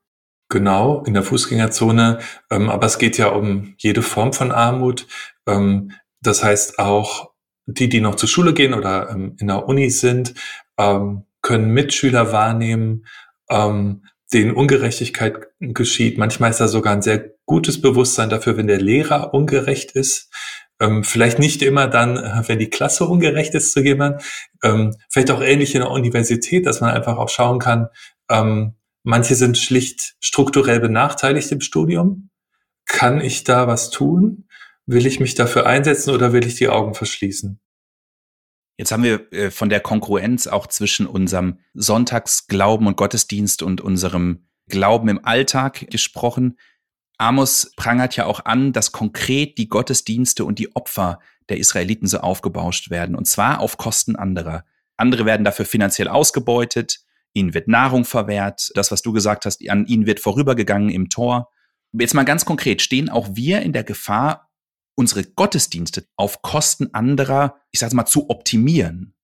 Genau, 0.49 1.05
in 1.05 1.15
der 1.15 1.23
Fußgängerzone. 1.23 2.19
Ähm, 2.51 2.71
aber 2.71 2.87
es 2.87 2.99
geht 2.99 3.19
ja 3.19 3.29
um 3.29 3.75
jede 3.79 4.03
Form 4.03 4.33
von 4.33 4.51
Armut. 4.51 5.07
Ähm, 5.47 5.93
das 6.21 6.43
heißt 6.43 6.79
auch 6.81 7.31
die, 7.67 7.89
die 7.89 8.01
noch 8.01 8.17
zur 8.17 8.29
Schule 8.29 8.53
gehen 8.53 8.75
oder 8.75 9.11
ähm, 9.11 9.37
in 9.39 9.47
der 9.47 9.67
Uni 9.69 9.91
sind, 9.91 10.35
ähm, 10.77 11.25
können 11.41 11.73
Mitschüler 11.73 12.33
wahrnehmen, 12.33 13.07
ähm, 13.49 14.05
denen 14.33 14.53
Ungerechtigkeit 14.53 15.49
geschieht. 15.61 16.19
Manchmal 16.19 16.51
ist 16.51 16.61
da 16.61 16.69
sogar 16.69 16.93
ein 16.93 17.03
sehr 17.03 17.33
gutes 17.47 17.81
Bewusstsein 17.81 18.31
dafür, 18.31 18.57
wenn 18.57 18.67
der 18.67 18.81
Lehrer 18.81 19.35
ungerecht 19.35 19.93
ist. 19.93 20.31
Ähm, 20.79 21.05
vielleicht 21.05 21.39
nicht 21.39 21.63
immer 21.63 21.89
dann, 21.89 22.17
äh, 22.17 22.43
wenn 22.47 22.59
die 22.59 22.71
Klasse 22.71 23.05
ungerecht 23.05 23.55
ist 23.55 23.73
zu 23.73 23.81
jemandem. 23.81 24.21
Ähm, 24.63 24.97
vielleicht 25.09 25.31
auch 25.31 25.43
ähnlich 25.43 25.75
in 25.75 25.81
der 25.81 25.91
Universität, 25.91 26.65
dass 26.67 26.81
man 26.81 26.91
einfach 26.91 27.19
auch 27.19 27.29
schauen 27.29 27.59
kann, 27.59 27.89
ähm, 28.31 28.77
manche 29.03 29.35
sind 29.35 29.59
schlicht 29.59 30.15
strukturell 30.21 30.81
benachteiligt 30.81 31.51
im 31.53 31.61
Studium. 31.61 32.31
Kann 32.87 33.21
ich 33.21 33.45
da 33.45 33.67
was 33.67 33.91
tun? 33.91 34.49
Will 34.87 35.07
ich 35.07 35.21
mich 35.21 35.35
dafür 35.35 35.67
einsetzen 35.67 36.11
oder 36.11 36.33
will 36.33 36.47
ich 36.47 36.55
die 36.55 36.69
Augen 36.69 36.95
verschließen? 36.95 37.61
Jetzt 38.81 38.93
haben 38.93 39.03
wir 39.03 39.31
äh, 39.35 39.51
von 39.51 39.69
der 39.69 39.81
Konkurrenz 39.81 40.47
auch 40.47 40.67
zwischen 40.67 41.07
unserem 41.07 41.59
Sonntagsglauben 41.75 42.87
und 42.87 42.97
Gottesdienst 42.97 43.63
und 43.63 43.83
unserem 43.83 44.47
Glauben 44.71 45.11
im 45.11 45.23
Alltag 45.23 45.91
gesprochen. 45.91 46.59
Amos 47.19 47.73
prangert 47.77 48.17
ja 48.17 48.25
auch 48.25 48.47
an, 48.47 48.73
dass 48.73 48.91
konkret 48.91 49.59
die 49.59 49.69
Gottesdienste 49.69 50.47
und 50.47 50.59
die 50.59 50.75
Opfer 50.75 51.19
der 51.51 51.59
Israeliten 51.59 52.07
so 52.07 52.21
aufgebauscht 52.21 52.89
werden, 52.89 53.17
und 53.17 53.27
zwar 53.27 53.61
auf 53.61 53.77
Kosten 53.77 54.17
anderer. 54.17 54.65
Andere 54.97 55.27
werden 55.27 55.45
dafür 55.45 55.67
finanziell 55.67 56.09
ausgebeutet, 56.09 57.01
ihnen 57.35 57.53
wird 57.53 57.69
Nahrung 57.69 58.07
verwehrt, 58.07 58.71
das, 58.75 58.91
was 58.91 59.03
du 59.03 59.13
gesagt 59.13 59.45
hast, 59.45 59.61
an 59.69 59.85
ihnen 59.85 60.07
wird 60.07 60.21
vorübergegangen 60.21 60.89
im 60.89 61.11
Tor. 61.11 61.51
Jetzt 61.93 62.15
mal 62.15 62.25
ganz 62.25 62.47
konkret, 62.47 62.81
stehen 62.81 63.11
auch 63.11 63.29
wir 63.35 63.61
in 63.61 63.75
der 63.75 63.85
Gefahr, 63.85 64.50
unsere 64.95 65.25
Gottesdienste 65.25 66.05
auf 66.17 66.43
Kosten 66.43 66.93
anderer, 66.93 67.61
ich 67.71 67.81
sage 67.81 67.97
mal, 67.97 68.07
zu 68.07 68.31
optimieren? 68.31 69.15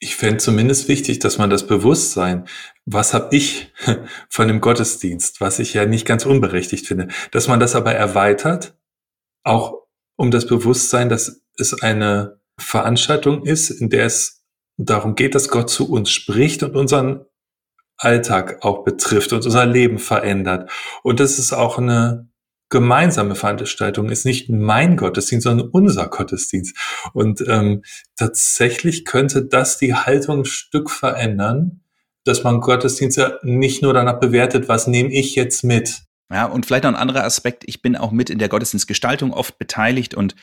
Ich 0.00 0.16
fände 0.16 0.38
zumindest 0.38 0.88
wichtig, 0.88 1.18
dass 1.20 1.38
man 1.38 1.50
das 1.50 1.66
Bewusstsein, 1.66 2.46
was 2.84 3.14
habe 3.14 3.34
ich 3.34 3.72
von 4.28 4.48
dem 4.48 4.60
Gottesdienst, 4.60 5.40
was 5.40 5.58
ich 5.58 5.74
ja 5.74 5.86
nicht 5.86 6.06
ganz 6.06 6.26
unberechtigt 6.26 6.86
finde, 6.86 7.08
dass 7.30 7.48
man 7.48 7.60
das 7.60 7.74
aber 7.74 7.94
erweitert, 7.94 8.76
auch 9.44 9.86
um 10.16 10.30
das 10.30 10.46
Bewusstsein, 10.46 11.08
dass 11.08 11.42
es 11.56 11.80
eine 11.82 12.40
Veranstaltung 12.58 13.44
ist, 13.44 13.70
in 13.70 13.90
der 13.90 14.06
es 14.06 14.44
darum 14.76 15.14
geht, 15.14 15.34
dass 15.34 15.48
Gott 15.48 15.70
zu 15.70 15.90
uns 15.90 16.10
spricht 16.10 16.62
und 16.62 16.76
unseren 16.76 17.24
Alltag 17.96 18.64
auch 18.64 18.84
betrifft 18.84 19.32
und 19.32 19.44
unser 19.44 19.66
Leben 19.66 19.98
verändert. 19.98 20.70
Und 21.02 21.20
das 21.20 21.38
ist 21.38 21.52
auch 21.52 21.78
eine 21.78 22.28
gemeinsame 22.74 23.36
Veranstaltung, 23.36 24.08
ist 24.08 24.26
nicht 24.26 24.50
mein 24.50 24.96
Gottesdienst, 24.96 25.44
sondern 25.44 25.68
unser 25.68 26.08
Gottesdienst. 26.08 26.76
Und 27.12 27.40
ähm, 27.46 27.84
tatsächlich 28.16 29.04
könnte 29.04 29.44
das 29.44 29.78
die 29.78 29.94
Haltung 29.94 30.40
ein 30.40 30.44
Stück 30.44 30.90
verändern, 30.90 31.82
dass 32.24 32.42
man 32.42 32.60
Gottesdienste 32.60 33.38
nicht 33.44 33.80
nur 33.80 33.94
danach 33.94 34.18
bewertet, 34.18 34.68
was 34.68 34.88
nehme 34.88 35.12
ich 35.12 35.36
jetzt 35.36 35.62
mit. 35.62 36.02
Ja, 36.32 36.46
und 36.46 36.66
vielleicht 36.66 36.82
noch 36.82 36.90
ein 36.90 36.96
anderer 36.96 37.22
Aspekt. 37.22 37.62
Ich 37.66 37.80
bin 37.80 37.94
auch 37.94 38.10
mit 38.10 38.28
in 38.28 38.40
der 38.40 38.48
Gottesdienstgestaltung 38.48 39.32
oft 39.32 39.56
beteiligt 39.56 40.16
und 40.16 40.34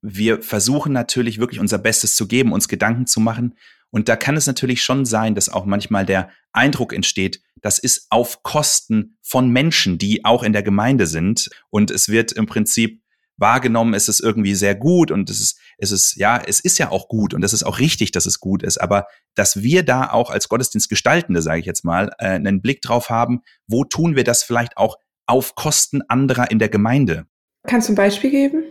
wir 0.00 0.42
versuchen 0.42 0.92
natürlich 0.92 1.40
wirklich 1.40 1.58
unser 1.58 1.78
Bestes 1.78 2.14
zu 2.14 2.28
geben, 2.28 2.52
uns 2.52 2.68
Gedanken 2.68 3.08
zu 3.08 3.18
machen. 3.18 3.56
Und 3.90 4.08
da 4.08 4.16
kann 4.16 4.36
es 4.36 4.46
natürlich 4.46 4.82
schon 4.82 5.04
sein, 5.04 5.34
dass 5.34 5.48
auch 5.48 5.64
manchmal 5.64 6.06
der 6.06 6.30
Eindruck 6.52 6.92
entsteht, 6.92 7.42
das 7.60 7.78
ist 7.78 8.06
auf 8.10 8.42
Kosten 8.42 9.18
von 9.22 9.50
Menschen, 9.50 9.98
die 9.98 10.24
auch 10.24 10.42
in 10.42 10.52
der 10.52 10.62
Gemeinde 10.62 11.06
sind. 11.06 11.50
Und 11.70 11.90
es 11.90 12.08
wird 12.08 12.32
im 12.32 12.46
Prinzip 12.46 13.02
wahrgenommen, 13.36 13.94
es 13.94 14.08
ist 14.08 14.20
irgendwie 14.20 14.54
sehr 14.54 14.74
gut 14.74 15.10
und 15.10 15.30
es 15.30 15.40
ist, 15.40 15.58
es 15.78 15.92
ist, 15.92 16.16
ja, 16.16 16.40
es 16.46 16.60
ist 16.60 16.78
ja 16.78 16.90
auch 16.90 17.08
gut 17.08 17.32
und 17.32 17.42
es 17.42 17.52
ist 17.52 17.62
auch 17.62 17.78
richtig, 17.78 18.12
dass 18.12 18.26
es 18.26 18.38
gut 18.38 18.62
ist. 18.62 18.78
Aber 18.78 19.06
dass 19.34 19.62
wir 19.62 19.82
da 19.82 20.10
auch 20.10 20.30
als 20.30 20.48
Gottesdienstgestaltende, 20.48 21.40
sage 21.42 21.60
ich 21.60 21.66
jetzt 21.66 21.84
mal, 21.84 22.10
äh, 22.18 22.26
einen 22.26 22.60
Blick 22.60 22.82
drauf 22.82 23.08
haben, 23.08 23.40
wo 23.66 23.84
tun 23.84 24.14
wir 24.14 24.24
das 24.24 24.42
vielleicht 24.42 24.76
auch 24.76 24.98
auf 25.26 25.54
Kosten 25.54 26.02
anderer 26.08 26.50
in 26.50 26.58
der 26.58 26.68
Gemeinde? 26.68 27.26
Kannst 27.66 27.88
du 27.88 27.92
ein 27.92 27.96
Beispiel 27.96 28.30
geben? 28.30 28.64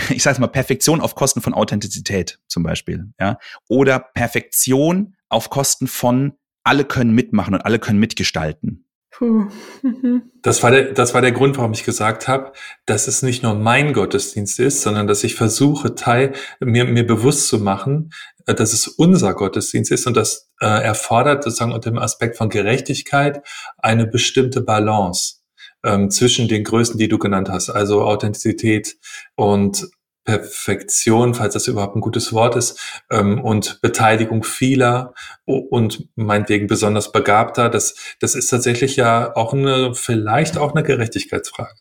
ich 0.10 0.22
sage 0.22 0.40
mal, 0.40 0.48
Perfektion 0.48 1.00
auf 1.00 1.14
Kosten 1.14 1.40
von 1.40 1.54
Authentizität 1.54 2.38
zum 2.48 2.62
Beispiel, 2.62 3.12
ja, 3.18 3.38
oder 3.68 3.98
Perfektion 3.98 5.16
auf 5.28 5.50
Kosten 5.50 5.86
von 5.86 6.32
alle 6.64 6.84
können 6.84 7.14
mitmachen 7.14 7.54
und 7.54 7.62
alle 7.62 7.78
können 7.78 7.98
mitgestalten. 7.98 8.86
Puh. 9.10 9.48
Mhm. 9.82 10.22
Das 10.42 10.62
war 10.62 10.70
der, 10.70 10.92
das 10.94 11.12
war 11.12 11.20
der 11.20 11.32
Grund, 11.32 11.58
warum 11.58 11.74
ich 11.74 11.84
gesagt 11.84 12.26
habe, 12.26 12.52
dass 12.86 13.08
es 13.08 13.20
nicht 13.20 13.42
nur 13.42 13.52
mein 13.52 13.92
Gottesdienst 13.92 14.58
ist, 14.58 14.80
sondern 14.80 15.06
dass 15.06 15.22
ich 15.22 15.34
versuche, 15.34 15.94
Teil, 15.94 16.32
mir, 16.60 16.86
mir 16.86 17.06
bewusst 17.06 17.48
zu 17.48 17.58
machen, 17.58 18.10
äh, 18.46 18.54
dass 18.54 18.72
es 18.72 18.88
unser 18.88 19.34
Gottesdienst 19.34 19.90
ist 19.90 20.06
und 20.06 20.16
das 20.16 20.50
äh, 20.62 20.66
erfordert 20.66 21.44
sozusagen 21.44 21.72
unter 21.72 21.90
dem 21.90 21.98
Aspekt 21.98 22.38
von 22.38 22.48
Gerechtigkeit 22.48 23.42
eine 23.76 24.06
bestimmte 24.06 24.62
Balance 24.62 25.39
ähm, 25.84 26.10
zwischen 26.10 26.48
den 26.48 26.64
Größen, 26.64 26.98
die 26.98 27.08
du 27.08 27.18
genannt 27.18 27.48
hast, 27.48 27.70
also 27.70 28.02
Authentizität 28.02 28.98
und 29.36 29.88
Perfektion, 30.24 31.34
falls 31.34 31.54
das 31.54 31.66
überhaupt 31.66 31.96
ein 31.96 32.02
gutes 32.02 32.32
Wort 32.32 32.54
ist, 32.54 33.02
ähm, 33.10 33.42
und 33.42 33.80
Beteiligung 33.80 34.44
vieler 34.44 35.14
und 35.44 36.08
meinetwegen 36.14 36.66
besonders 36.66 37.10
Begabter, 37.10 37.68
das, 37.68 37.94
das 38.20 38.34
ist 38.34 38.48
tatsächlich 38.48 38.96
ja 38.96 39.34
auch 39.34 39.54
eine, 39.54 39.94
vielleicht 39.94 40.58
auch 40.58 40.74
eine 40.74 40.82
Gerechtigkeitsfrage. 40.82 41.80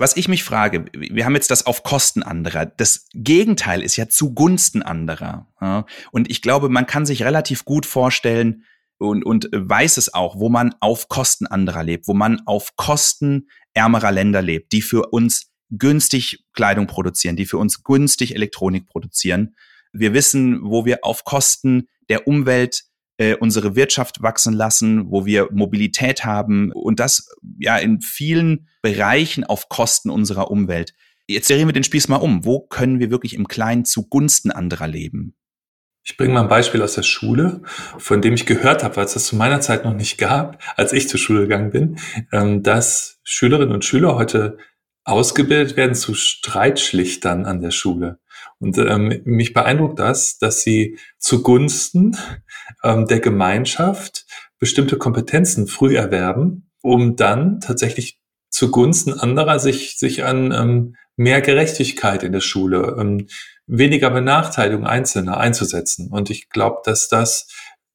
Was 0.00 0.16
ich 0.16 0.28
mich 0.28 0.44
frage, 0.44 0.84
wir 0.92 1.24
haben 1.24 1.34
jetzt 1.34 1.50
das 1.50 1.66
auf 1.66 1.82
Kosten 1.82 2.22
anderer. 2.22 2.66
Das 2.66 3.08
Gegenteil 3.14 3.82
ist 3.82 3.96
ja 3.96 4.08
zugunsten 4.08 4.80
anderer. 4.80 5.48
Und 6.12 6.30
ich 6.30 6.40
glaube, 6.40 6.68
man 6.68 6.86
kann 6.86 7.04
sich 7.04 7.24
relativ 7.24 7.64
gut 7.64 7.84
vorstellen, 7.84 8.62
und, 8.98 9.24
und 9.24 9.48
weiß 9.52 9.96
es 9.96 10.12
auch, 10.12 10.38
wo 10.38 10.48
man 10.48 10.74
auf 10.80 11.08
Kosten 11.08 11.46
anderer 11.46 11.84
lebt, 11.84 12.08
wo 12.08 12.14
man 12.14 12.42
auf 12.46 12.76
Kosten 12.76 13.48
ärmerer 13.74 14.12
Länder 14.12 14.42
lebt, 14.42 14.72
die 14.72 14.82
für 14.82 15.08
uns 15.10 15.50
günstig 15.70 16.44
Kleidung 16.52 16.86
produzieren, 16.86 17.36
die 17.36 17.46
für 17.46 17.58
uns 17.58 17.82
günstig 17.84 18.34
Elektronik 18.34 18.86
produzieren. 18.86 19.54
Wir 19.92 20.14
wissen, 20.14 20.60
wo 20.62 20.84
wir 20.84 21.00
auf 21.02 21.24
Kosten 21.24 21.88
der 22.08 22.26
Umwelt 22.26 22.84
äh, 23.18 23.34
unsere 23.36 23.76
Wirtschaft 23.76 24.22
wachsen 24.22 24.54
lassen, 24.54 25.10
wo 25.10 25.26
wir 25.26 25.48
Mobilität 25.52 26.24
haben 26.24 26.72
und 26.72 27.00
das 27.00 27.28
ja 27.58 27.76
in 27.76 28.00
vielen 28.00 28.68
Bereichen 28.82 29.44
auf 29.44 29.68
Kosten 29.68 30.10
unserer 30.10 30.50
Umwelt. 30.50 30.94
Jetzt 31.26 31.50
drehen 31.50 31.68
wir 31.68 31.74
den 31.74 31.84
Spieß 31.84 32.08
mal 32.08 32.16
um. 32.16 32.46
Wo 32.46 32.60
können 32.60 33.00
wir 33.00 33.10
wirklich 33.10 33.34
im 33.34 33.48
Kleinen 33.48 33.84
zugunsten 33.84 34.50
anderer 34.50 34.88
leben? 34.88 35.34
Ich 36.10 36.16
bringe 36.16 36.32
mal 36.32 36.40
ein 36.40 36.48
Beispiel 36.48 36.80
aus 36.80 36.94
der 36.94 37.02
Schule, 37.02 37.60
von 37.98 38.22
dem 38.22 38.32
ich 38.32 38.46
gehört 38.46 38.82
habe, 38.82 38.96
weil 38.96 39.04
es 39.04 39.12
das 39.12 39.26
zu 39.26 39.36
meiner 39.36 39.60
Zeit 39.60 39.84
noch 39.84 39.92
nicht 39.92 40.16
gab, 40.16 40.58
als 40.74 40.94
ich 40.94 41.06
zur 41.06 41.20
Schule 41.20 41.42
gegangen 41.42 41.70
bin, 41.70 41.98
ähm, 42.32 42.62
dass 42.62 43.20
Schülerinnen 43.24 43.74
und 43.74 43.84
Schüler 43.84 44.14
heute 44.14 44.56
ausgebildet 45.04 45.76
werden 45.76 45.94
zu 45.94 46.14
Streitschlichtern 46.14 47.44
an 47.44 47.60
der 47.60 47.72
Schule. 47.72 48.20
Und 48.58 48.78
ähm, 48.78 49.20
mich 49.24 49.52
beeindruckt 49.52 49.98
das, 49.98 50.38
dass 50.38 50.62
sie 50.62 50.98
zugunsten 51.18 52.16
ähm, 52.82 53.06
der 53.06 53.20
Gemeinschaft 53.20 54.24
bestimmte 54.58 54.96
Kompetenzen 54.96 55.66
früh 55.66 55.94
erwerben, 55.94 56.70
um 56.80 57.16
dann 57.16 57.60
tatsächlich 57.60 58.18
zugunsten 58.48 59.12
anderer 59.12 59.58
sich, 59.58 59.98
sich 59.98 60.24
an 60.24 60.52
ähm, 60.52 60.96
mehr 61.16 61.42
Gerechtigkeit 61.42 62.22
in 62.22 62.32
der 62.32 62.40
Schule, 62.40 62.96
ähm, 62.98 63.26
weniger 63.68 64.10
Benachteiligung 64.10 64.86
Einzelner 64.86 65.38
einzusetzen. 65.38 66.08
Und 66.10 66.30
ich 66.30 66.48
glaube, 66.48 66.78
dass 66.84 67.08
das 67.08 67.48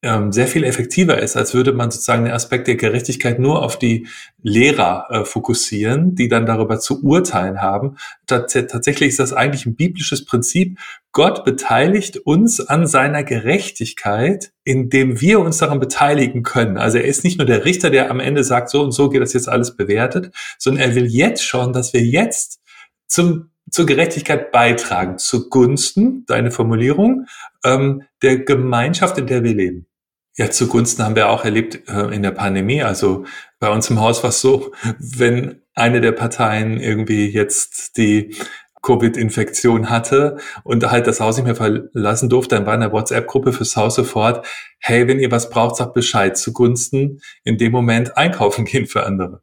ähm, 0.04 0.32
sehr 0.32 0.46
viel 0.46 0.64
effektiver 0.64 1.18
ist, 1.18 1.34
als 1.34 1.54
würde 1.54 1.72
man 1.72 1.90
sozusagen 1.90 2.24
den 2.24 2.34
Aspekt 2.34 2.68
der 2.68 2.76
Gerechtigkeit 2.76 3.38
nur 3.38 3.62
auf 3.62 3.78
die 3.78 4.06
Lehrer 4.42 5.06
äh, 5.08 5.24
fokussieren, 5.24 6.14
die 6.14 6.28
dann 6.28 6.44
darüber 6.44 6.78
zu 6.78 7.02
urteilen 7.02 7.62
haben. 7.62 7.96
Tats 8.26 8.52
tatsächlich 8.52 9.08
ist 9.08 9.18
das 9.18 9.32
eigentlich 9.32 9.64
ein 9.64 9.76
biblisches 9.76 10.26
Prinzip. 10.26 10.78
Gott 11.12 11.44
beteiligt 11.46 12.18
uns 12.18 12.60
an 12.60 12.86
seiner 12.86 13.24
Gerechtigkeit, 13.24 14.52
indem 14.62 15.22
wir 15.22 15.40
uns 15.40 15.56
daran 15.56 15.80
beteiligen 15.80 16.42
können. 16.42 16.76
Also 16.76 16.98
er 16.98 17.04
ist 17.04 17.24
nicht 17.24 17.38
nur 17.38 17.46
der 17.46 17.64
Richter, 17.64 17.88
der 17.88 18.10
am 18.10 18.20
Ende 18.20 18.44
sagt, 18.44 18.68
so 18.68 18.82
und 18.82 18.92
so 18.92 19.08
geht 19.08 19.22
das 19.22 19.32
jetzt 19.32 19.48
alles 19.48 19.74
bewertet, 19.74 20.34
sondern 20.58 20.82
er 20.82 20.94
will 20.94 21.06
jetzt 21.06 21.46
schon, 21.46 21.72
dass 21.72 21.94
wir 21.94 22.02
jetzt 22.02 22.60
zum 23.06 23.53
zur 23.74 23.86
Gerechtigkeit 23.86 24.52
beitragen, 24.52 25.18
zugunsten, 25.18 26.24
deine 26.26 26.52
Formulierung, 26.52 27.26
ähm, 27.64 28.04
der 28.22 28.38
Gemeinschaft, 28.38 29.18
in 29.18 29.26
der 29.26 29.42
wir 29.42 29.52
leben. 29.52 29.88
Ja, 30.36 30.48
zugunsten 30.48 31.02
haben 31.02 31.16
wir 31.16 31.28
auch 31.28 31.44
erlebt 31.44 31.88
äh, 31.88 32.14
in 32.14 32.22
der 32.22 32.30
Pandemie. 32.30 32.84
Also 32.84 33.24
bei 33.58 33.68
uns 33.70 33.90
im 33.90 34.00
Haus 34.00 34.22
war 34.22 34.30
es 34.30 34.40
so, 34.40 34.72
wenn 35.00 35.60
eine 35.74 36.00
der 36.00 36.12
Parteien 36.12 36.78
irgendwie 36.78 37.26
jetzt 37.26 37.96
die 37.96 38.36
Covid-Infektion 38.80 39.90
hatte 39.90 40.38
und 40.62 40.88
halt 40.88 41.08
das 41.08 41.18
Haus 41.18 41.36
nicht 41.36 41.46
mehr 41.46 41.56
verlassen 41.56 42.28
durfte, 42.28 42.54
dann 42.54 42.66
war 42.66 42.74
in 42.74 42.80
der 42.80 42.92
WhatsApp-Gruppe 42.92 43.52
fürs 43.52 43.74
Haus 43.74 43.96
sofort, 43.96 44.46
hey, 44.78 45.08
wenn 45.08 45.18
ihr 45.18 45.32
was 45.32 45.50
braucht, 45.50 45.74
sagt 45.74 45.94
Bescheid, 45.94 46.38
zugunsten 46.38 47.20
in 47.42 47.58
dem 47.58 47.72
Moment 47.72 48.16
einkaufen 48.16 48.64
gehen 48.66 48.86
für 48.86 49.04
andere. 49.04 49.42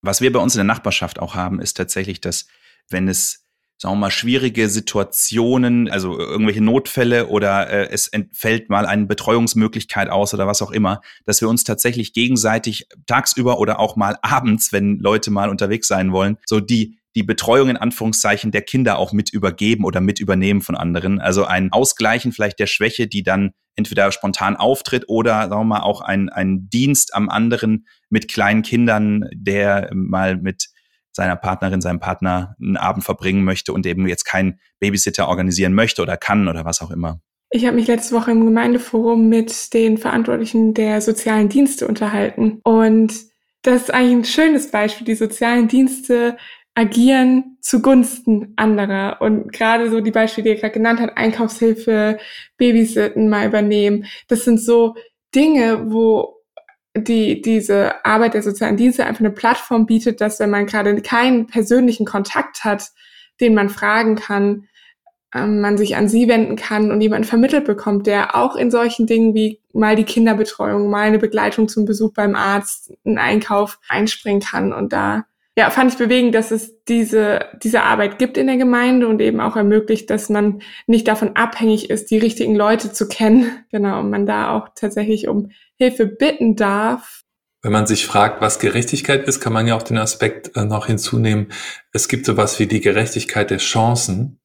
Was 0.00 0.22
wir 0.22 0.32
bei 0.32 0.40
uns 0.40 0.54
in 0.54 0.60
der 0.60 0.64
Nachbarschaft 0.64 1.18
auch 1.18 1.34
haben, 1.34 1.60
ist 1.60 1.76
tatsächlich, 1.76 2.22
dass 2.22 2.46
wenn 2.88 3.06
es 3.06 3.49
sagen 3.80 3.94
wir 3.94 4.00
mal, 4.00 4.10
schwierige 4.10 4.68
Situationen, 4.68 5.88
also 5.88 6.18
irgendwelche 6.18 6.60
Notfälle 6.60 7.28
oder 7.28 7.70
äh, 7.70 7.88
es 7.90 8.08
entfällt 8.08 8.68
mal 8.68 8.84
eine 8.84 9.06
Betreuungsmöglichkeit 9.06 10.10
aus 10.10 10.34
oder 10.34 10.46
was 10.46 10.60
auch 10.60 10.70
immer, 10.70 11.00
dass 11.24 11.40
wir 11.40 11.48
uns 11.48 11.64
tatsächlich 11.64 12.12
gegenseitig 12.12 12.86
tagsüber 13.06 13.58
oder 13.58 13.80
auch 13.80 13.96
mal 13.96 14.18
abends, 14.22 14.70
wenn 14.72 14.98
Leute 14.98 15.30
mal 15.30 15.48
unterwegs 15.48 15.88
sein 15.88 16.12
wollen, 16.12 16.36
so 16.44 16.60
die 16.60 16.98
die 17.16 17.24
Betreuung 17.24 17.70
in 17.70 17.76
Anführungszeichen 17.76 18.52
der 18.52 18.62
Kinder 18.62 18.96
auch 18.96 19.12
mit 19.12 19.30
übergeben 19.30 19.84
oder 19.84 20.00
mit 20.00 20.20
übernehmen 20.20 20.60
von 20.60 20.76
anderen. 20.76 21.18
Also 21.18 21.44
ein 21.44 21.72
Ausgleichen 21.72 22.30
vielleicht 22.30 22.60
der 22.60 22.68
Schwäche, 22.68 23.08
die 23.08 23.24
dann 23.24 23.50
entweder 23.74 24.12
spontan 24.12 24.54
auftritt 24.54 25.06
oder 25.08 25.48
sagen 25.48 25.62
wir 25.62 25.64
mal 25.64 25.80
auch 25.80 26.02
ein, 26.02 26.28
ein 26.28 26.68
Dienst 26.70 27.12
am 27.14 27.28
anderen 27.28 27.86
mit 28.10 28.28
kleinen 28.28 28.62
Kindern, 28.62 29.28
der 29.32 29.90
mal 29.92 30.36
mit 30.36 30.68
seiner 31.20 31.36
Partnerin, 31.36 31.82
seinem 31.82 32.00
Partner 32.00 32.56
einen 32.58 32.78
Abend 32.78 33.04
verbringen 33.04 33.44
möchte 33.44 33.74
und 33.74 33.84
eben 33.84 34.08
jetzt 34.08 34.24
keinen 34.24 34.58
Babysitter 34.78 35.28
organisieren 35.28 35.74
möchte 35.74 36.00
oder 36.00 36.16
kann 36.16 36.48
oder 36.48 36.64
was 36.64 36.80
auch 36.80 36.90
immer. 36.90 37.20
Ich 37.50 37.66
habe 37.66 37.76
mich 37.76 37.88
letzte 37.88 38.14
Woche 38.14 38.30
im 38.30 38.46
Gemeindeforum 38.46 39.28
mit 39.28 39.74
den 39.74 39.98
Verantwortlichen 39.98 40.72
der 40.72 41.02
sozialen 41.02 41.50
Dienste 41.50 41.86
unterhalten 41.86 42.60
und 42.62 43.12
das 43.62 43.82
ist 43.82 43.94
eigentlich 43.94 44.12
ein 44.16 44.24
schönes 44.24 44.70
Beispiel. 44.70 45.04
Die 45.04 45.14
sozialen 45.14 45.68
Dienste 45.68 46.38
agieren 46.74 47.58
zugunsten 47.60 48.54
anderer. 48.56 49.20
Und 49.20 49.52
gerade 49.52 49.90
so 49.90 50.00
die 50.00 50.12
Beispiele, 50.12 50.44
die 50.44 50.50
er 50.50 50.60
gerade 50.60 50.72
genannt 50.72 51.00
hat, 51.00 51.18
Einkaufshilfe, 51.18 52.18
Babysitten 52.56 53.28
mal 53.28 53.46
übernehmen, 53.46 54.06
das 54.28 54.44
sind 54.44 54.58
so 54.58 54.94
Dinge, 55.34 55.92
wo 55.92 56.39
die, 56.96 57.40
diese 57.40 58.04
Arbeit 58.04 58.34
der 58.34 58.42
sozialen 58.42 58.76
Dienste 58.76 59.06
einfach 59.06 59.20
eine 59.20 59.30
Plattform 59.30 59.86
bietet, 59.86 60.20
dass 60.20 60.40
wenn 60.40 60.50
man 60.50 60.66
gerade 60.66 61.00
keinen 61.02 61.46
persönlichen 61.46 62.04
Kontakt 62.04 62.64
hat, 62.64 62.90
den 63.40 63.54
man 63.54 63.68
fragen 63.68 64.16
kann, 64.16 64.66
ähm, 65.34 65.60
man 65.60 65.78
sich 65.78 65.96
an 65.96 66.08
sie 66.08 66.28
wenden 66.28 66.56
kann 66.56 66.90
und 66.90 67.00
jemanden 67.00 67.28
vermittelt 67.28 67.64
bekommt, 67.64 68.06
der 68.06 68.34
auch 68.34 68.56
in 68.56 68.70
solchen 68.70 69.06
Dingen 69.06 69.34
wie 69.34 69.60
mal 69.72 69.94
die 69.94 70.04
Kinderbetreuung, 70.04 70.90
mal 70.90 71.02
eine 71.02 71.18
Begleitung 71.18 71.68
zum 71.68 71.84
Besuch 71.84 72.12
beim 72.12 72.34
Arzt, 72.34 72.92
einen 73.04 73.18
Einkauf 73.18 73.78
einspringen 73.88 74.40
kann. 74.40 74.72
Und 74.72 74.92
da 74.92 75.26
ja, 75.56 75.70
fand 75.70 75.92
ich 75.92 75.98
bewegend, 75.98 76.34
dass 76.34 76.50
es 76.50 76.82
diese, 76.84 77.46
diese 77.62 77.82
Arbeit 77.82 78.18
gibt 78.18 78.38
in 78.38 78.46
der 78.46 78.56
Gemeinde 78.56 79.06
und 79.06 79.20
eben 79.20 79.40
auch 79.40 79.56
ermöglicht, 79.56 80.10
dass 80.10 80.30
man 80.30 80.62
nicht 80.86 81.06
davon 81.06 81.36
abhängig 81.36 81.90
ist, 81.90 82.10
die 82.10 82.18
richtigen 82.18 82.56
Leute 82.56 82.92
zu 82.92 83.08
kennen. 83.08 83.52
Genau, 83.70 84.00
und 84.00 84.10
man 84.10 84.26
da 84.26 84.56
auch 84.56 84.70
tatsächlich 84.74 85.28
um 85.28 85.50
Hilfe 85.80 86.06
bitten 86.06 86.56
darf. 86.56 87.22
Wenn 87.62 87.72
man 87.72 87.86
sich 87.86 88.06
fragt, 88.06 88.42
was 88.42 88.58
Gerechtigkeit 88.58 89.26
ist, 89.26 89.40
kann 89.40 89.54
man 89.54 89.66
ja 89.66 89.74
auch 89.74 89.82
den 89.82 89.96
Aspekt 89.96 90.54
äh, 90.54 90.66
noch 90.66 90.86
hinzunehmen. 90.86 91.52
Es 91.92 92.08
gibt 92.08 92.26
sowas 92.26 92.58
wie 92.58 92.66
die 92.66 92.82
Gerechtigkeit 92.82 93.50
der 93.50 93.58
Chancen. 93.58 94.40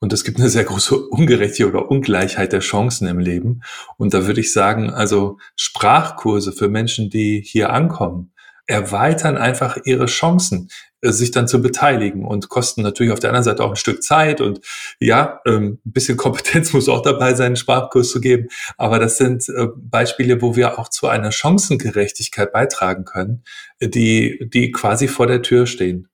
Und 0.00 0.12
es 0.12 0.24
gibt 0.24 0.38
eine 0.38 0.48
sehr 0.48 0.64
große 0.64 0.96
Ungerechtigkeit 1.10 1.72
oder 1.72 1.88
Ungleichheit 1.88 2.52
der 2.52 2.60
Chancen 2.60 3.06
im 3.06 3.20
Leben. 3.20 3.62
Und 3.96 4.12
da 4.12 4.26
würde 4.26 4.40
ich 4.40 4.52
sagen, 4.52 4.90
also 4.90 5.38
Sprachkurse 5.54 6.50
für 6.50 6.68
Menschen, 6.68 7.10
die 7.10 7.40
hier 7.46 7.72
ankommen, 7.72 8.32
erweitern 8.66 9.36
einfach 9.36 9.78
ihre 9.84 10.06
Chancen, 10.06 10.68
äh, 11.00 11.12
sich 11.12 11.30
dann 11.30 11.48
zu 11.48 11.62
beteiligen 11.62 12.24
und 12.24 12.48
kosten 12.48 12.82
natürlich 12.82 13.12
auf 13.12 13.20
der 13.20 13.30
anderen 13.30 13.44
Seite 13.44 13.64
auch 13.64 13.70
ein 13.70 13.76
Stück 13.76 14.02
Zeit 14.02 14.40
und 14.40 14.60
ja, 15.00 15.40
ähm, 15.46 15.78
ein 15.84 15.92
bisschen 15.92 16.16
Kompetenz 16.16 16.72
muss 16.74 16.88
auch 16.88 17.02
dabei 17.02 17.34
sein, 17.34 17.46
einen 17.46 17.56
Sprachkurs 17.56 18.10
zu 18.10 18.20
geben. 18.20 18.48
Aber 18.76 18.98
das 18.98 19.18
sind 19.18 19.48
äh, 19.48 19.66
Beispiele, 19.76 20.42
wo 20.42 20.56
wir 20.56 20.78
auch 20.78 20.88
zu 20.88 21.06
einer 21.06 21.32
Chancengerechtigkeit 21.32 22.52
beitragen 22.52 23.04
können, 23.04 23.44
die, 23.80 24.48
die 24.52 24.72
quasi 24.72 25.08
vor 25.08 25.26
der 25.26 25.42
Tür 25.42 25.66
stehen. 25.66 26.08